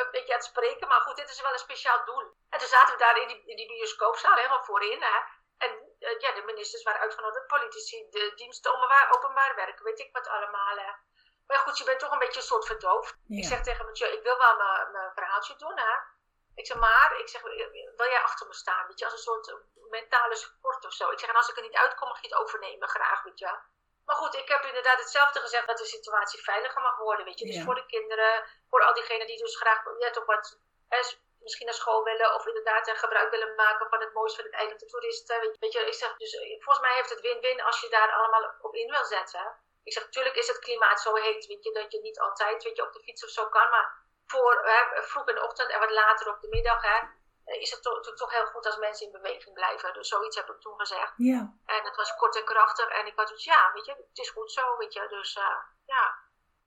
[0.00, 2.24] een beetje aan het spreken, maar goed, dit is wel een speciaal doel.
[2.50, 5.18] En toen zaten we daar in die, in die bioscoopzaal helemaal voorin, hè.
[5.58, 9.98] En eh, ja, de ministers waren uitgenodigd, de politici, de diensten openbaar, openbaar werk, weet
[9.98, 10.92] ik wat allemaal, hè.
[11.46, 13.14] Maar goed, je bent toch een beetje een soort verdoofd.
[13.28, 15.94] Ik zeg tegen Mathieu, ik wil wel mijn, mijn verhaaltje doen, hè.
[16.54, 19.48] Ik zeg, maar, ik zeg, wil jij achter me staan, weet je, als een soort
[19.48, 19.54] eh,
[19.90, 21.10] mentale support of zo.
[21.10, 23.58] Ik zeg, en als ik er niet uitkom, mag je het overnemen, graag, weet je.
[24.04, 27.46] Maar goed, ik heb inderdaad hetzelfde gezegd, dat de situatie veiliger mag worden, weet je.
[27.46, 27.62] Dus Ja.
[27.64, 30.58] voor de kinderen, voor al diegenen die dus graag, ja, toch wat,
[30.88, 30.98] hè,
[31.38, 34.60] misschien naar school willen, of inderdaad eh, gebruik willen maken van het mooiste van het
[34.60, 35.60] eiland, de toeristen, weet je.
[35.60, 38.54] Weet je, ik zeg, dus eh, volgens mij heeft het win-win als je daar allemaal
[38.60, 39.58] op in wil zetten.
[39.84, 42.76] Ik zeg, natuurlijk is het klimaat zo heet, weet je, dat je niet altijd, weet
[42.76, 45.80] je, op de fiets of zo kan, maar voor hè, vroeg in de ochtend en
[45.80, 46.98] wat later op de middag, hè,
[47.44, 49.92] eh, is het to- toch heel goed als mensen in beweging blijven.
[49.92, 51.12] Dus zoiets heb ik toen gezegd.
[51.16, 52.88] Ja, En het was kort en krachtig.
[52.88, 55.06] En ik had dus, ja, weet je, het is goed zo, weet je.
[55.08, 56.14] Dus uh, ja,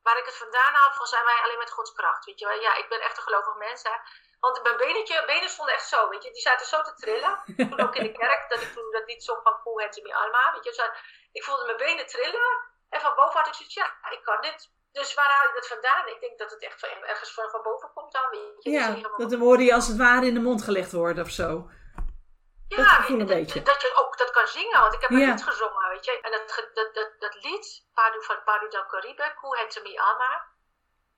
[0.02, 2.58] waar ik het vandaan haal, volgens mij alleen met Gods kracht, weet je.
[2.62, 3.96] Ja, ik ben echt een gelovig mens, hè.
[4.40, 6.32] Want mijn benetje, benen stonden echt zo, weet je.
[6.32, 7.44] Die zaten zo te trillen.
[7.70, 10.16] Toen ook in de kerk, dat ik toen dat lied zong van Cool Hands Me
[10.16, 10.70] Alma, weet je.
[10.70, 10.90] Dus,
[11.32, 12.72] ik voelde mijn benen trillen.
[12.90, 14.72] En van boven had ik zoiets, ja, ik kan dit.
[14.94, 16.08] Dus waar haal je dat vandaan?
[16.08, 18.70] Ik denk dat het echt van, ergens van, van boven komt dan, weet je.
[18.70, 21.24] Ja ieder geval- dat de woorden je als het ware in de mond gelegd worden
[21.24, 21.70] of zo.
[22.68, 23.62] dat gevoel een dat, beetje.
[23.62, 25.30] Dat je ook dat kan zingen, want ik heb een Ja.
[25.32, 26.20] lied gezongen, weet je.
[26.22, 29.34] En dat, dat, dat, dat lied, Padu van Padu dan Caribe,
[29.84, 30.48] me Alma,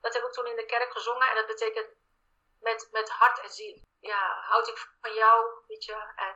[0.01, 1.27] dat heb ik toen in de kerk gezongen.
[1.29, 1.88] En dat betekent
[2.59, 3.81] met, met hart en ziel.
[3.99, 5.93] Ja, houd ik van jou, weet je.
[6.15, 6.35] En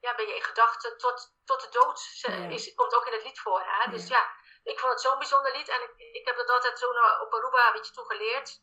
[0.00, 2.00] ja, ben je in gedachten tot, tot de dood.
[2.00, 2.48] Ze- Ja.
[2.48, 3.90] Is, komt ook in het lied voor, hè.
[3.90, 4.16] Dus Ja.
[4.16, 4.30] ja,
[4.62, 5.68] ik vond het zo'n bijzonder lied.
[5.68, 8.60] En ik, ik heb dat altijd zo naar- op Aruba, weet je, toen geleerd.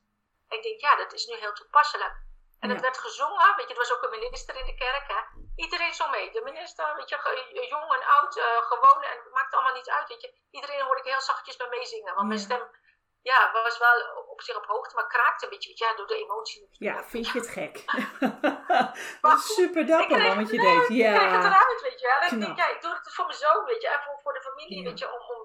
[0.47, 2.13] En ik denk, ja, dat is nu heel toepasselijk.
[2.59, 2.83] En het Ja.
[2.83, 5.21] werd gezongen, weet je, er was ook een minister in de kerk, hè.
[5.55, 6.31] Iedereen zong mee.
[6.31, 10.07] De minister, weet je, jong en oud, eh, gewoon, en het maakt allemaal niet uit,
[10.07, 10.33] weet je.
[10.51, 12.45] Iedereen hoorde ik heel zachtjes bij meezingen, want mijn Ja.
[12.45, 12.69] stem,
[13.21, 16.07] ja, was wel op zich op hoogte, maar kraakte een beetje, weet je, ja, door
[16.07, 16.67] de emotie.
[16.71, 17.83] Ja, vind je het gek?
[19.21, 20.75] Maar super dapper man wat je deed.
[20.81, 22.27] Ik kreeg het Ja, eruit, weet je.
[22.31, 24.41] Ik denk, ja, ik doe het voor mijn zoon, weet je, en voor, voor de
[24.41, 24.89] familie, Ja.
[24.89, 25.44] weet je, om, ja,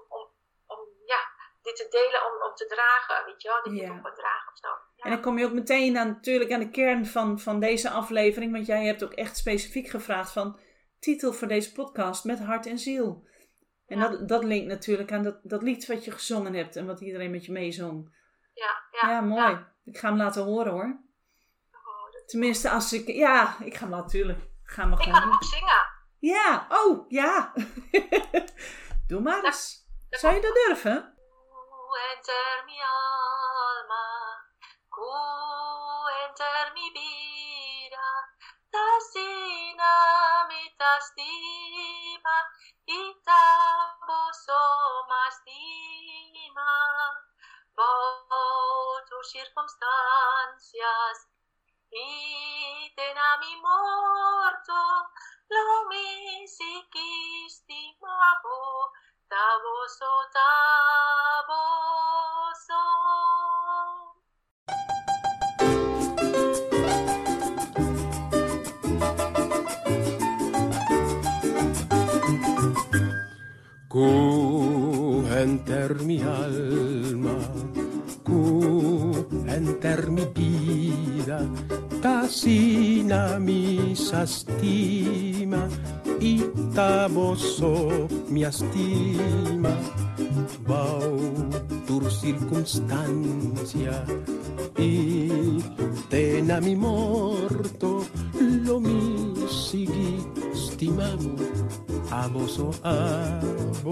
[1.71, 4.57] dit te delen, om, om te dragen, weet je wel, dat je het dragen of
[4.57, 4.67] zo.
[4.95, 5.03] Ja.
[5.03, 8.51] en dan kom je ook meteen aan, natuurlijk aan de kern van, van deze aflevering.
[8.51, 10.59] Want jij hebt ook echt specifiek gevraagd van
[10.99, 13.27] titel voor deze podcast met hart en ziel.
[13.87, 14.07] En Ja.
[14.07, 17.31] dat, dat linkt natuurlijk aan dat, dat lied wat je gezongen hebt en wat iedereen
[17.31, 18.15] met je meezong.
[18.53, 19.65] ja, ja, Ja, mooi.
[19.85, 20.99] Ik ga hem laten horen hoor.
[21.71, 23.07] Oh, dat- Tenminste, als ik.
[23.07, 24.39] Ja, ik ga hem natuurlijk.
[24.39, 25.89] Ik ga hem Ik zingen.
[26.19, 27.53] Ja, oh ja.
[29.07, 29.79] Doe maar eens.
[30.09, 31.13] Zou je dat durven?
[31.95, 34.05] enter mi alma,
[34.89, 35.11] cu
[36.23, 38.07] enter mi vida,
[38.71, 39.93] Tasina
[40.47, 42.35] mi tastima,
[42.85, 43.43] Ita
[44.07, 45.49] vos omastima,
[47.75, 51.17] Votu circumstancias,
[51.91, 54.79] Ite mi morto,
[55.49, 55.80] lo
[75.41, 77.37] enter mi alma,
[79.47, 81.39] enter mi vida,
[82.01, 85.67] tasina mi sastima,
[86.19, 89.75] itaboso mi astima,
[90.65, 94.05] vautur circunstancia,
[96.09, 96.75] tena mi
[102.11, 103.87] Amoso, amoso,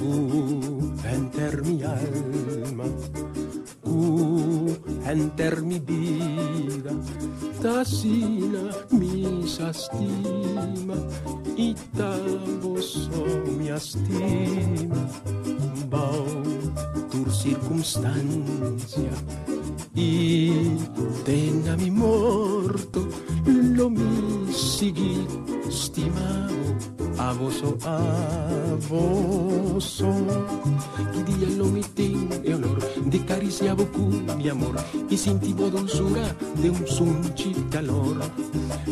[0.00, 2.84] uh, enter mi alma,
[3.82, 4.70] uh,
[5.04, 6.92] enter mi vida,
[7.60, 10.94] tasina mi astima,
[11.56, 13.26] y taboso
[13.58, 15.08] mi astima,
[15.90, 16.24] bau
[17.10, 19.10] tur circunstancia,
[19.92, 20.78] y
[21.24, 22.53] tenga mi amor.
[24.84, 25.24] seguir,
[25.70, 26.76] stimavo,
[27.16, 27.78] avoso,
[28.76, 30.12] avoso.
[31.12, 34.76] Chi dia nome tem e olor, de cariciavo con mi amor,
[35.08, 38.30] e sentivo dulzura de un sunci calor.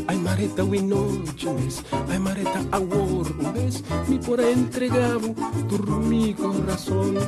[0.06, 5.34] Ai mareta we noche mes, ai mareta awor mes, mi pora entregavo,
[5.68, 7.18] dormi con razón.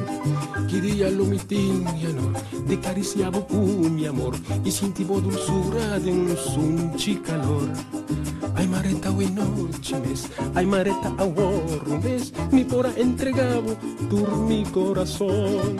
[0.68, 2.33] Chi dia nome tem e olor,
[2.64, 3.44] de cariciavo
[3.90, 7.68] mi amor, e sentivo dulzura de un sunci calor.
[8.57, 13.75] Ay mareta noches, ay mareta aguorrumes, mi pora entregabo
[14.11, 15.77] por mi corazón.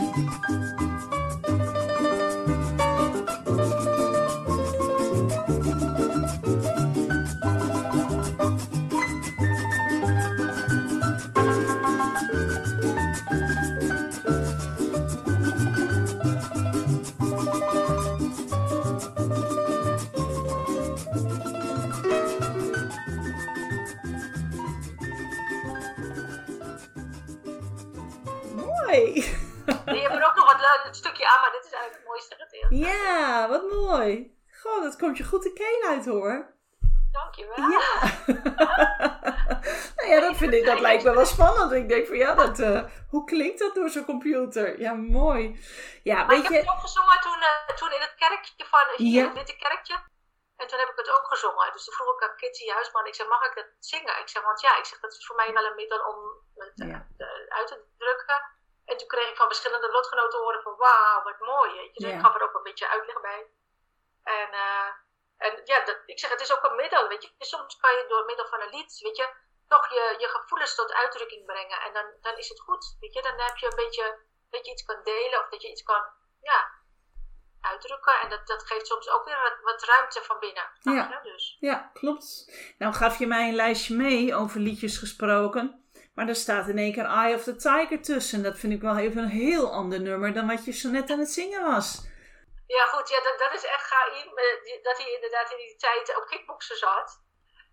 [29.85, 32.35] Die hebben ook nog wat leuk het stukje aan, maar dit is eigenlijk het mooiste
[32.39, 32.75] gedeelte.
[32.75, 34.37] Ja, wat mooi.
[34.61, 36.53] Goh, dat komt je goed de keel uit hoor.
[37.11, 37.69] Dankjewel.
[37.69, 37.81] Ja.
[39.95, 41.71] nou ja, dat vind ik, dat lijkt me wel spannend.
[41.71, 44.79] Ik denk van ja, dat, eh, hoe klinkt dat door zo'n computer?
[44.79, 45.59] Ja, mooi.
[46.03, 48.65] Ja, Maar weet ik heb je, het ook gezongen toen, eh, toen in het kerkje
[48.65, 49.27] van hier, Ja.
[49.27, 49.95] het witte kerkje.
[50.55, 51.71] En toen heb ik het ook gezongen.
[51.73, 54.19] Dus toen vroeg ik aan Kitty Huisman, ik zeg, mag ik dat zingen?
[54.23, 56.17] Ik zeg, want ja, ik zeg, dat is voor mij wel een middel om
[56.55, 57.07] het Ja.
[57.17, 58.41] eh, uit te drukken.
[58.85, 61.71] En toen kreeg ik van verschillende lotgenoten te horen van, wauw, wat mooi.
[61.75, 62.03] Weet je.
[62.03, 63.47] Dus ik gaf er ook een beetje uitleg bij.
[64.23, 64.89] En, eh,
[65.37, 67.29] en ja, dat, ik zeg, het is ook een middel, weet je.
[67.37, 69.27] Soms kan je door middel van een lied, weet je,
[69.67, 71.81] toch je, je gevoelens tot uitdrukking brengen.
[71.81, 73.21] En dan, dan is het goed, weet je.
[73.21, 74.19] Dan heb je een beetje,
[74.49, 76.03] dat je iets kan delen of dat je iets kan,
[76.41, 76.71] ja,
[77.61, 78.19] uitdrukken.
[78.21, 80.69] En dat, dat geeft soms ook weer wat, wat ruimte van binnen.
[80.81, 81.19] Ja.
[81.23, 81.57] Dus.
[81.59, 82.51] ja, klopt.
[82.77, 85.84] Nou gaf je mij een lijstje mee over liedjes gesproken.
[86.15, 88.43] Maar er staat in één keer Eye of the Tiger tussen.
[88.43, 91.19] Dat vind ik wel even een heel ander nummer dan wat je zo net aan
[91.19, 91.87] het zingen was.
[92.67, 96.17] Ja, goed, ja, dat, dat is echt Gaim, eh, dat hij inderdaad in die tijd
[96.17, 97.21] op kickboksen zat.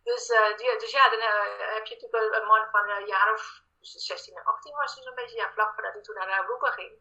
[0.02, 3.60] Dus, eh, dus ja, dan eh, heb je natuurlijk een, man van een jaar of
[3.80, 6.70] dus 16 en 18 was hij zo'n beetje, ja, vlak voordat hij toen naar Aruba
[6.70, 6.92] ging.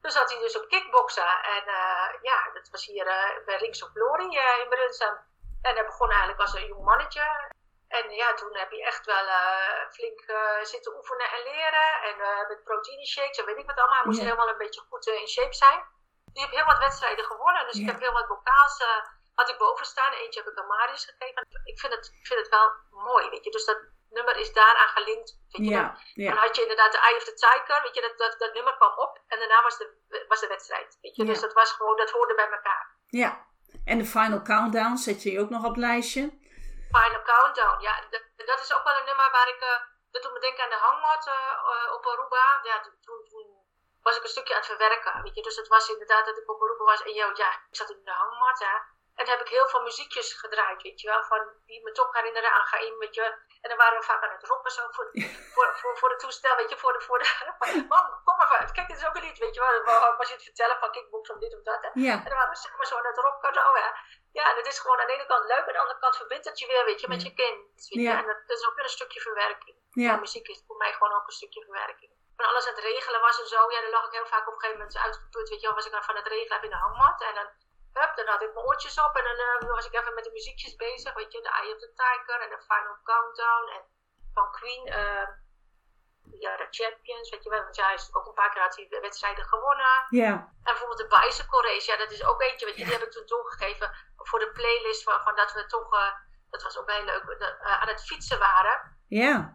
[0.00, 1.64] Dus zat hij dus op kickboksen en
[2.22, 3.04] ja, dat was hier
[3.44, 5.18] bij Rings of Glory in Brunsum.
[5.62, 7.50] En hij begon eigenlijk als een jong mannetje.
[7.88, 11.90] En ja, toen heb je echt wel eh, flink eh, zitten oefenen en leren.
[12.08, 13.96] En eh, met proteïne shakes en weet ik wat allemaal.
[13.96, 15.80] Hij moest helemaal een beetje goed in shape zijn.
[16.32, 17.66] Die heb heel wat wedstrijden gewonnen.
[17.66, 18.82] Dus ik heb heel wat bokaals
[19.34, 20.12] had ik boven staan.
[20.12, 21.46] Eentje heb ik aan Marius gegeven.
[21.64, 23.50] Ik vind het, ik vind het wel mooi, weet je.
[23.50, 25.30] Dus dat nummer is daaraan gelinkt.
[25.48, 25.74] Weet je.
[25.74, 27.82] Dan, Ja, dan ja, had je inderdaad de Eye of the Tiger.
[27.82, 29.22] Weet je, dat, dat, dat nummer kwam op.
[29.26, 30.98] En daarna was de, was de wedstrijd.
[31.00, 31.24] Weet je.
[31.24, 32.96] Dus dat was gewoon, dat hoorde bij elkaar.
[33.06, 33.46] ja.
[33.84, 36.38] En de Final Countdown zet je ook nog op het lijstje.
[36.94, 37.80] Final Countdown.
[37.80, 37.94] Ja,
[38.36, 39.60] dat, is ook wel een nummer waar ik.
[39.60, 42.60] eh, dat doet me denken aan de hangmat eh, eh, op Aruba.
[42.62, 43.46] Ja, toen, toen
[44.02, 45.22] was ik een stukje aan het verwerken.
[45.22, 45.42] Weet je.
[45.42, 47.02] Dus het was inderdaad dat ik op Aruba was.
[47.02, 48.58] En joh, ja, ik zat in de hangmat.
[48.58, 48.74] Hè.
[49.18, 51.22] En dan heb ik heel veel muziekjes gedraaid, weet je wel.
[51.24, 53.26] Van, die me toch herinneren aan Gaim, weet je.
[53.60, 55.08] En dan waren we vaak aan het rocken zo voor,
[55.54, 56.76] voor, voor, voor het toestel, weet je.
[56.76, 57.28] Voor de, voor de,
[57.92, 58.72] mam, kom maar uit.
[58.72, 59.84] Kijk, dit is ook een lied, weet je wel.
[59.84, 61.82] Dan was je het vertellen van kickbox of dit of dat.
[61.82, 61.90] Hè.
[61.94, 63.88] Ja, En dan waren we samen zo aan het rocken zo, hè.
[64.32, 66.48] Ja, en het is gewoon aan de ene kant leuk, aan de andere kant verbindt
[66.48, 67.60] het je weer, weet je, met je kind.
[67.74, 68.00] Weet je?
[68.00, 68.18] Ja.
[68.18, 69.76] En dat, dat is ook weer een stukje verwerking.
[69.90, 70.16] Ja.
[70.16, 72.12] muziek is voor mij gewoon ook een stukje verwerking.
[72.36, 74.54] Van alles aan het regelen was en zo, ja, dan lag ik heel vaak op
[74.54, 76.70] een gegeven moment uitgeput, weet je wel, was ik dan van het regelen heb in
[76.70, 77.22] de hangmat.
[77.22, 77.48] En dan,
[78.00, 80.30] hup, dan had ik mijn oortjes op en dan eh, was ik even met de
[80.32, 83.82] muziekjes bezig, weet je, de Eye of the Tiger en de Final Countdown en
[84.34, 85.28] van Queen, eh,
[86.44, 88.76] ja, de Champions, weet je wel, want ja, hij is ook een paar keer had
[88.76, 90.06] hij wedstrijden gewonnen.
[90.08, 93.02] ja, En bijvoorbeeld de bicycle race, ja, dat is ook eentje, weet je, die heb
[93.02, 96.12] ik toen doorgegeven voor de playlist van, van dat we toch, eh,
[96.50, 98.96] dat was ook heel leuk, eh, aan het fietsen waren.
[99.08, 99.54] ja,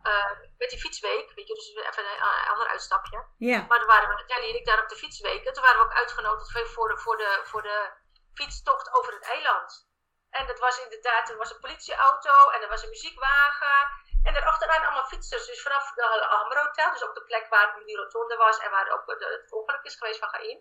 [0.58, 3.25] met die fietsweek, weet je, dus even een ander uitstapje.
[3.38, 5.79] ja, Maar toen waren we, Nelly en ik daar op de fietsweek, en toen waren
[5.79, 7.91] we ook uitgenodigd voor- voor de, voor de, voor de
[8.34, 9.91] fietstocht over het eiland.
[10.30, 13.89] En dat was inderdaad, er was een politieauto en er was een muziekwagen.
[14.24, 15.46] En erachteraan allemaal fietsers.
[15.46, 18.91] Dus vanaf de Amro-hotel, dus ook de plek waar nu die rotonde was en waar
[18.91, 20.60] ook het ongeluk is geweest van Gaim.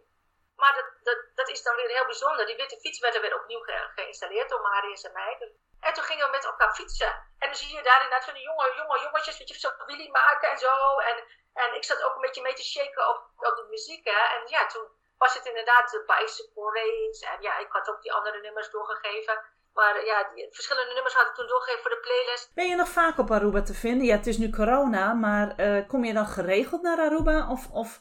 [0.56, 2.46] Maar dat, dat, dat is dan weer heel bijzonder.
[2.46, 5.54] Die witte fiets werd er weer opnieuw ge- geïnstalleerd door Marius en mij.
[5.80, 7.12] En toen gingen we met elkaar fietsen.
[7.38, 10.10] En dan zie je daar inderdaad van die jonge, jonge jongetjes, weet je, zo Willy
[10.10, 10.98] maken en zo.
[10.98, 14.04] En, en ik zat ook een beetje mee te shaken op, op de muziek.
[14.04, 14.20] Hè.
[14.36, 14.90] En ja, toen
[15.24, 17.26] was het inderdaad de bicycle race.
[17.32, 19.36] En ja, ik had ook die andere nummers doorgegeven.
[19.72, 22.54] Maar ja, die verschillende nummers had ik toen doorgegeven voor de playlist.
[22.54, 24.06] Ben je nog vaak op Aruba te vinden?
[24.06, 27.50] Ja, het is nu corona, maar eh, kom je dan geregeld naar Aruba?
[27.50, 28.00] Of, of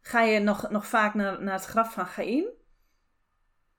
[0.00, 2.46] ga je nog, nog vaak naar, naar het graf van Gaim?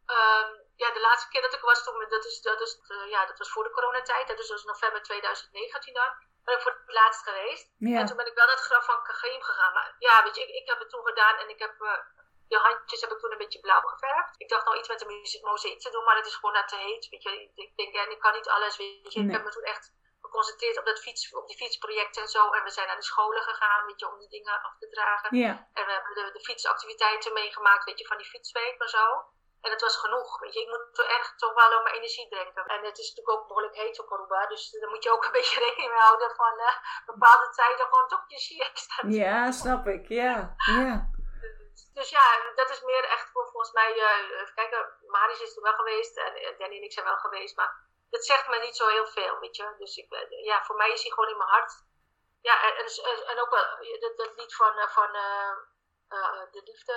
[0.06, 3.26] Ehm, ja, de laatste keer dat ik was toen, dat, is, dat, is, eh, ja,
[3.26, 4.28] dat was voor de coronatijd.
[4.28, 6.12] Dat is dus november 2019 dan.
[6.44, 7.72] Ben ik voor het laatst geweest.
[7.78, 8.00] Ja.
[8.00, 9.74] En toen ben ik wel naar het graf van Kagaim gegaan.
[9.74, 11.82] Maar ja, weet je, ik, ik heb het toen gedaan en ik heb...
[11.82, 12.19] eh,
[12.50, 14.34] de handjes heb ik toen een beetje blauw geverfd.
[14.38, 16.76] Ik dacht nou iets met de mozaïek te doen, maar het is gewoon net te
[16.76, 17.10] heet.
[17.10, 17.52] Weet je.
[17.56, 18.78] Ik denk, en ik kan niet alles.
[18.78, 19.20] Weet je.
[19.20, 19.28] Nee.
[19.28, 22.50] Ik heb me toen echt geconcentreerd op, dat fiets, op die fietsprojecten en zo.
[22.52, 25.30] En we zijn naar de scholen gegaan, weet je, om die dingen af te dragen.
[25.74, 29.06] En we hebben de, de fietsactiviteiten meegemaakt, weet je, van die fietsweek en zo.
[29.62, 30.62] En dat was genoeg, weet je.
[30.62, 32.66] Ik moet toch echt toch wel aan mijn energie denken.
[32.66, 34.48] En het is natuurlijk ook behoorlijk heet op Aruba.
[34.48, 38.08] Dus daar moet je ook een beetje rekening mee houden van eh, bepaalde tijden gewoon
[38.08, 38.96] toch je siesta.
[39.08, 40.08] ja snap ik.
[40.08, 41.10] Ja, ja.
[41.94, 45.62] Dus ja, dat is meer echt voor volgens mij, eh, even kijken, Marius is er
[45.62, 47.72] wel geweest en eh, Danny en ik zijn wel geweest, maar
[48.10, 49.76] dat zegt me niet zo heel veel, weet je.
[49.78, 51.74] Dus ik, eh, ja, voor mij is hij gewoon in mijn hart.
[52.42, 53.66] Ja, en, en, en ook wel
[54.00, 55.12] dat, dat lied van, van
[56.52, 56.94] de liefde,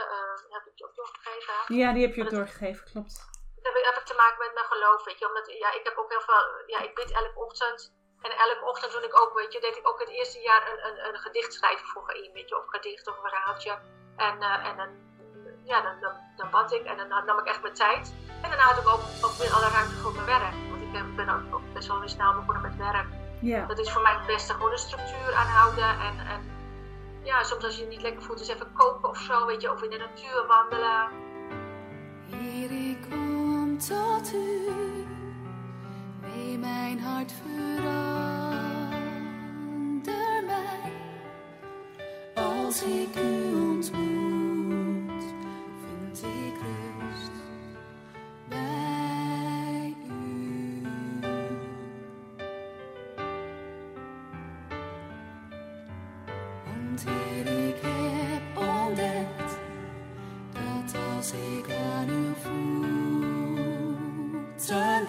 [0.48, 1.54] heb ik je ook doorgegeven.
[1.76, 3.30] Ja, die heb je ook doorgegeven, klopt.
[3.62, 5.28] Dat heb ik te maken met mijn geloof, weet je.
[5.28, 7.92] Omdat, ja, ik heb ook heel veel, ja, ik bid elke ochtend.
[8.22, 10.86] En elke ochtend doe ik ook, weet je, deed ik ook het eerste jaar een,
[10.86, 12.58] een, een gedicht schrijven voor Gaïm, weet je.
[12.58, 14.01] Of gedicht of een verhaaltje.
[14.16, 14.88] En, eh, en dan,
[15.64, 18.14] ja, dan, dan, dan bad ik en dan nam ik echt mijn tijd.
[18.42, 20.54] En daarna had ik ook, ook weer alle ruimte voor mijn werk.
[20.70, 23.06] Want ik ben, ben ook, ook best wel weer snel begonnen met werk.
[23.40, 25.88] Ja, Dat is voor mij het beste, gewoon een structuur aanhouden.
[25.88, 26.40] En, en
[27.22, 29.72] ja, soms als je je niet lekker voelt, is even koken of zo, weet je.
[29.72, 31.08] Of in de natuur wandelen.
[32.30, 34.70] Heer, ik kom tot u,
[36.20, 38.52] mee mijn hart verander
[40.46, 40.92] mij.
[42.34, 43.61] Als ik u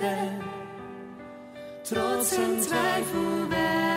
[0.03, 0.41] ben,
[1.81, 3.93] trots en twijfel wijken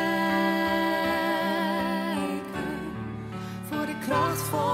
[3.68, 4.65] voor de kracht van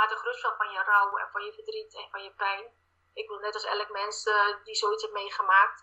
[0.00, 2.64] de zwaarte wel van je rouw en van je verdriet en van je pijn.
[3.18, 5.78] Ik bedoel, net als elk mens eh, die zoiets heeft meegemaakt.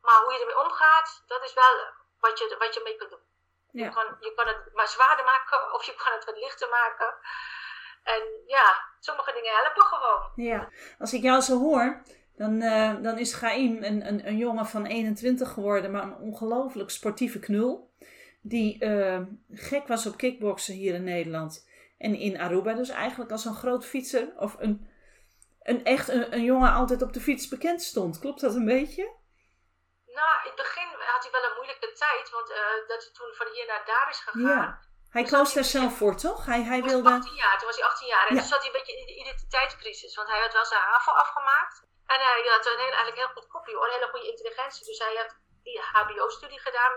[0.00, 1.74] Maar hoe je ermee omgaat, dat is wel
[2.20, 3.26] wat je, wat je mee kunt doen.
[3.70, 7.14] Je, kan, je kan het maar zwaarder maken of je kan het wat lichter maken.
[8.02, 8.66] En ja,
[9.00, 10.32] sommige dingen helpen gewoon.
[10.34, 12.02] Ja, als ik jou zo hoor,
[12.36, 16.90] dan, eh, dan is Gaim een, een, een jongen van 21 geworden, maar een ongelooflijk
[16.90, 17.92] sportieve knul.
[18.40, 21.67] Die eh, gek was op kickboksen hier in Nederland.
[21.98, 24.32] En in Aruba dus eigenlijk als een groot fietser.
[24.36, 24.90] Of een,
[25.62, 28.18] een echt een, een jongen altijd op de fiets bekend stond.
[28.18, 29.04] Klopt dat een beetje?
[30.18, 32.58] Nou, in het begin had hij wel een moeilijke tijd, want eh,
[32.90, 34.42] dat hij toen van hier naar daar is gegaan.
[34.42, 34.86] Ja.
[35.16, 36.40] Hij koos daar zelf voor, toch?
[36.52, 37.10] Hij, hij Toen was hij wilde...
[37.24, 38.26] 18 jaar, toen was hij 18 jaar.
[38.28, 38.40] En Ja.
[38.40, 40.14] toen zat hij een beetje in de identiteitscrisis.
[40.18, 41.76] Want hij had wel zijn HAVO afgemaakt.
[42.12, 44.84] En hij had een hele, eigenlijk heel goed kopje een hele goede intelligentie.
[44.86, 45.30] Dus hij had
[45.62, 46.92] die HBO-studie gedaan.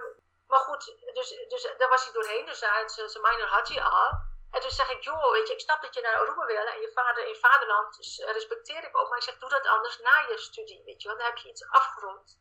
[0.48, 0.84] Maar goed,
[1.18, 2.46] dus, dus daar was hij doorheen.
[2.46, 4.10] Dus hij zijn minor had hij al.
[4.52, 6.66] En toen zeg ik, joh, weet je, ik snap dat je naar Aruba wil.
[6.66, 9.10] En je vader in vaderland dus, eh, respecteer ik ook.
[9.10, 11.08] Maar ik zeg, doe dat anders na je studie, weet je.
[11.08, 12.40] Want dan heb je iets afgerond.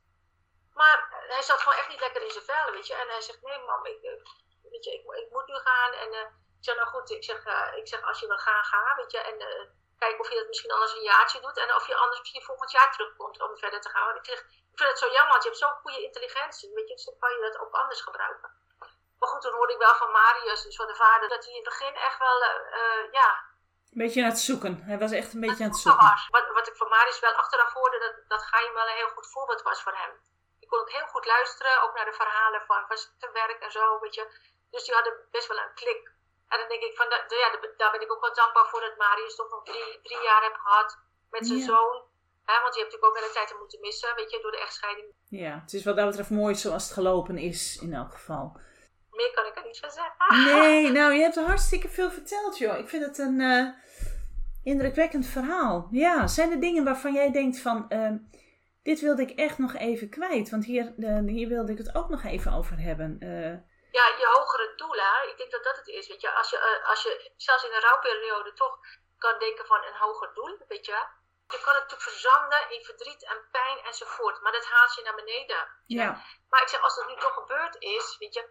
[0.74, 2.94] Maar eh, hij zat gewoon echt niet lekker in zijn vel, weet je.
[2.94, 4.12] En hij zegt, nee mam, ik, eh,
[4.70, 5.92] weet je, ik, ik moet nu gaan.
[5.92, 6.12] En
[6.58, 7.38] ik zeg, nou goed, ik zeg,
[7.74, 9.18] ik zeg als je wil gaan, ga, weet je.
[9.18, 9.38] En,
[9.98, 11.56] kijken of je dat misschien anders een jaartje doet.
[11.56, 14.16] En of je anders misschien volgend jaar terugkomt om verder te gaan.
[14.16, 14.40] Ik, zeg,
[14.72, 16.74] ik vind het zo jammer, want je hebt zo'n goede intelligentie.
[16.74, 18.50] Weet je, dus dan kan je dat ook anders gebruiken.
[19.20, 21.60] Maar goed, toen hoorde ik wel van Marius, dus van de vader, dat hij in
[21.64, 23.28] het begin echt wel, eh, eh, ja,
[23.94, 24.74] Een beetje aan het zoeken.
[24.90, 26.22] Hij was echt een beetje aan het zoeken was.
[26.36, 29.28] Wat, wat ik van Marius wel achteraf hoorde, dat, dat Geim wel een heel goed
[29.34, 30.12] voorbeeld was voor hem.
[30.64, 33.70] Ik kon ook heel goed luisteren, ook naar de verhalen van, van zijn werk en
[33.70, 34.24] zo, weet je.
[34.70, 36.02] Dus die hadden best wel een klik.
[36.52, 38.96] En dan denk ik van, ja, da- daar ben ik ook wel dankbaar voor dat
[38.96, 40.98] Marius toch nog drie, drie jaar heb gehad
[41.30, 41.64] met zijn Ja.
[41.66, 41.96] zoon.
[42.50, 44.60] Hè, want je hebt natuurlijk ook wel een tijd moeten missen, weet je, door de
[44.60, 45.08] echtscheiding.
[45.28, 48.60] Ja, het is wat dat betreft mooi zoals het gelopen is in elk geval.
[49.20, 50.14] Meer kan ik er niet van zeggen.
[50.52, 52.78] Nee, nou, je hebt er hartstikke veel verteld, joh.
[52.78, 53.66] Ik vind het een eh,
[54.64, 55.88] indrukwekkend verhaal.
[55.90, 57.88] Ja, zijn er dingen waarvan jij denkt van...
[57.88, 58.16] ehm,
[58.82, 62.08] dit wilde ik echt nog even kwijt, want hier, eh, hier wilde ik het ook
[62.08, 63.10] nog even over hebben.
[63.20, 63.54] Eh,
[63.98, 66.08] ja, je hogere doelen, ik denk dat dat het is.
[66.08, 68.78] Weet je, als je, als je zelfs in een rouwperiode toch
[69.18, 70.98] kan denken van een hoger doel, weet je.
[71.54, 75.14] Je kan het natuurlijk verzanden in verdriet en pijn enzovoort, maar dat haalt je naar
[75.22, 75.60] beneden.
[75.86, 76.08] ja,
[76.50, 78.44] Maar ik zeg, als dat nu toch gebeurd is, weet je,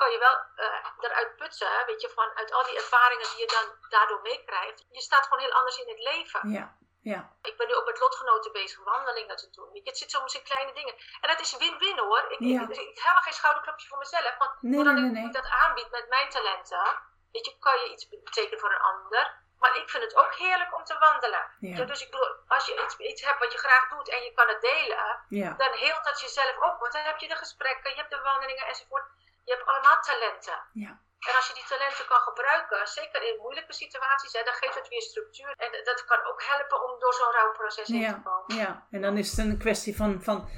[0.00, 3.50] kan je wel eh, eruit putsen, weet je, van uit al die ervaringen die je
[3.56, 4.78] dan daardoor meekrijgt.
[4.90, 6.50] Je staat gewoon heel anders in het leven.
[6.50, 6.76] ja,
[7.12, 9.72] ja, Ik ben nu ook met lotgenoten bezig, wandelingen te doen.
[9.72, 10.94] Weet je, het zit soms in kleine dingen.
[11.20, 12.24] En dat is win-win hoor.
[12.28, 12.62] Ik, Ja.
[12.62, 14.34] ik, ik, ik heb geen schouderklopje voor mezelf.
[14.38, 16.86] Want Nee, doordat nee, ik nee, dat aanbied met mijn talenten,
[17.32, 19.46] weet je, kan je iets betekenen voor een ander.
[19.58, 21.44] Maar ik vind het ook heerlijk om te wandelen.
[21.60, 21.76] Ja.
[21.76, 24.32] Ja, dus ik bedoel, als je iets, iets hebt wat je graag doet en je
[24.32, 26.78] kan het delen, ja, dan heelt dat jezelf ook.
[26.80, 29.04] Want dan heb je de gesprekken, je hebt de wandelingen enzovoort.
[29.48, 30.58] Je hebt allemaal talenten.
[30.72, 30.92] ja.
[31.28, 34.88] En als je die talenten kan gebruiken, zeker in moeilijke situaties, hè, dan geeft het
[34.88, 35.50] weer structuur.
[35.56, 38.56] En dat kan ook helpen om door zo'n rouwproces heen te komen.
[38.56, 40.48] ja, en dan is het een kwestie van, van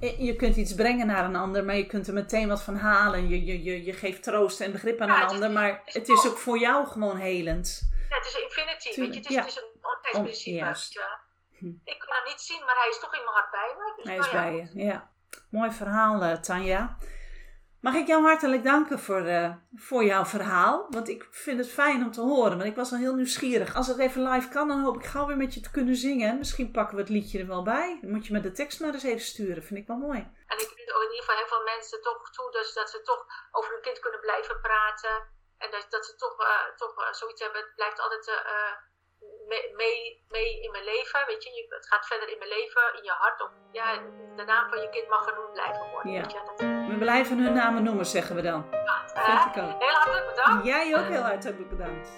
[0.00, 2.76] eh, je kunt iets brengen naar een ander, maar je kunt er meteen wat van
[2.76, 3.28] halen.
[3.28, 6.08] Je, je, je, je geeft troost en begrip aan Ja, een is- ander, maar het
[6.08, 7.88] is ook voor jou gewoon helend.
[8.08, 9.18] Ja, het is infinity, Tuurlijk, weet je.
[9.18, 9.40] Het is, ja.
[9.40, 11.06] het is een ontheidsprincipe.
[11.58, 11.66] Hm.
[11.84, 13.92] Ik kan hem niet zien, maar hij is toch in mijn hart bij me.
[13.96, 15.10] Dus Hij nou is bij je, ja.
[15.50, 16.96] Mooi verhaal, eh, Tanja.
[17.80, 20.86] Mag ik jou hartelijk danken voor, eh, voor jouw verhaal?
[20.90, 23.74] Want ik vind het fijn om te horen, want ik was al heel nieuwsgierig.
[23.74, 26.38] Als het even live kan, dan hoop ik gauw weer met je te kunnen zingen.
[26.38, 27.98] Misschien pakken we het liedje er wel bij.
[28.00, 30.18] Dan moet je me de tekst maar eens even sturen, vind ik wel mooi.
[30.52, 33.02] En ik vind ook in ieder geval heel veel mensen toch toe, dus dat ze
[33.02, 33.22] toch
[33.52, 35.14] over hun kind kunnen blijven praten.
[35.58, 38.26] En dat, dat ze toch, eh, toch eh, zoiets hebben, het blijft altijd
[39.48, 41.50] mee, mee, mee in mijn leven, weet je.
[41.50, 41.66] je.
[41.68, 43.42] Het gaat verder in mijn leven, in je hart.
[43.42, 43.86] Of, ja,
[44.36, 46.20] de naam van je kind mag genoemd blijven worden, Ja.
[46.20, 46.38] weet je.
[46.46, 48.64] Dat, We blijven hun namen noemen, zeggen we dan.
[49.14, 49.32] hè?
[49.32, 49.80] Vind ik ook.
[49.80, 50.66] Heel hartelijk bedankt.
[50.66, 52.08] Jij ook heel hartelijk bedankt.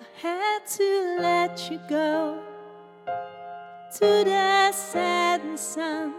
[0.00, 2.34] I had to let you go
[3.98, 6.12] to the setting sun.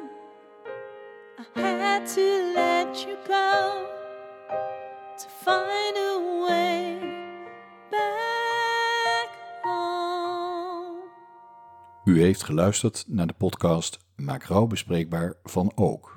[1.56, 3.86] I had to let you go
[5.18, 7.00] to find a way
[7.90, 9.30] back
[9.62, 11.00] home.
[12.06, 16.17] U heeft geluisterd naar de podcast Maak rouw bespreekbaar van Ook,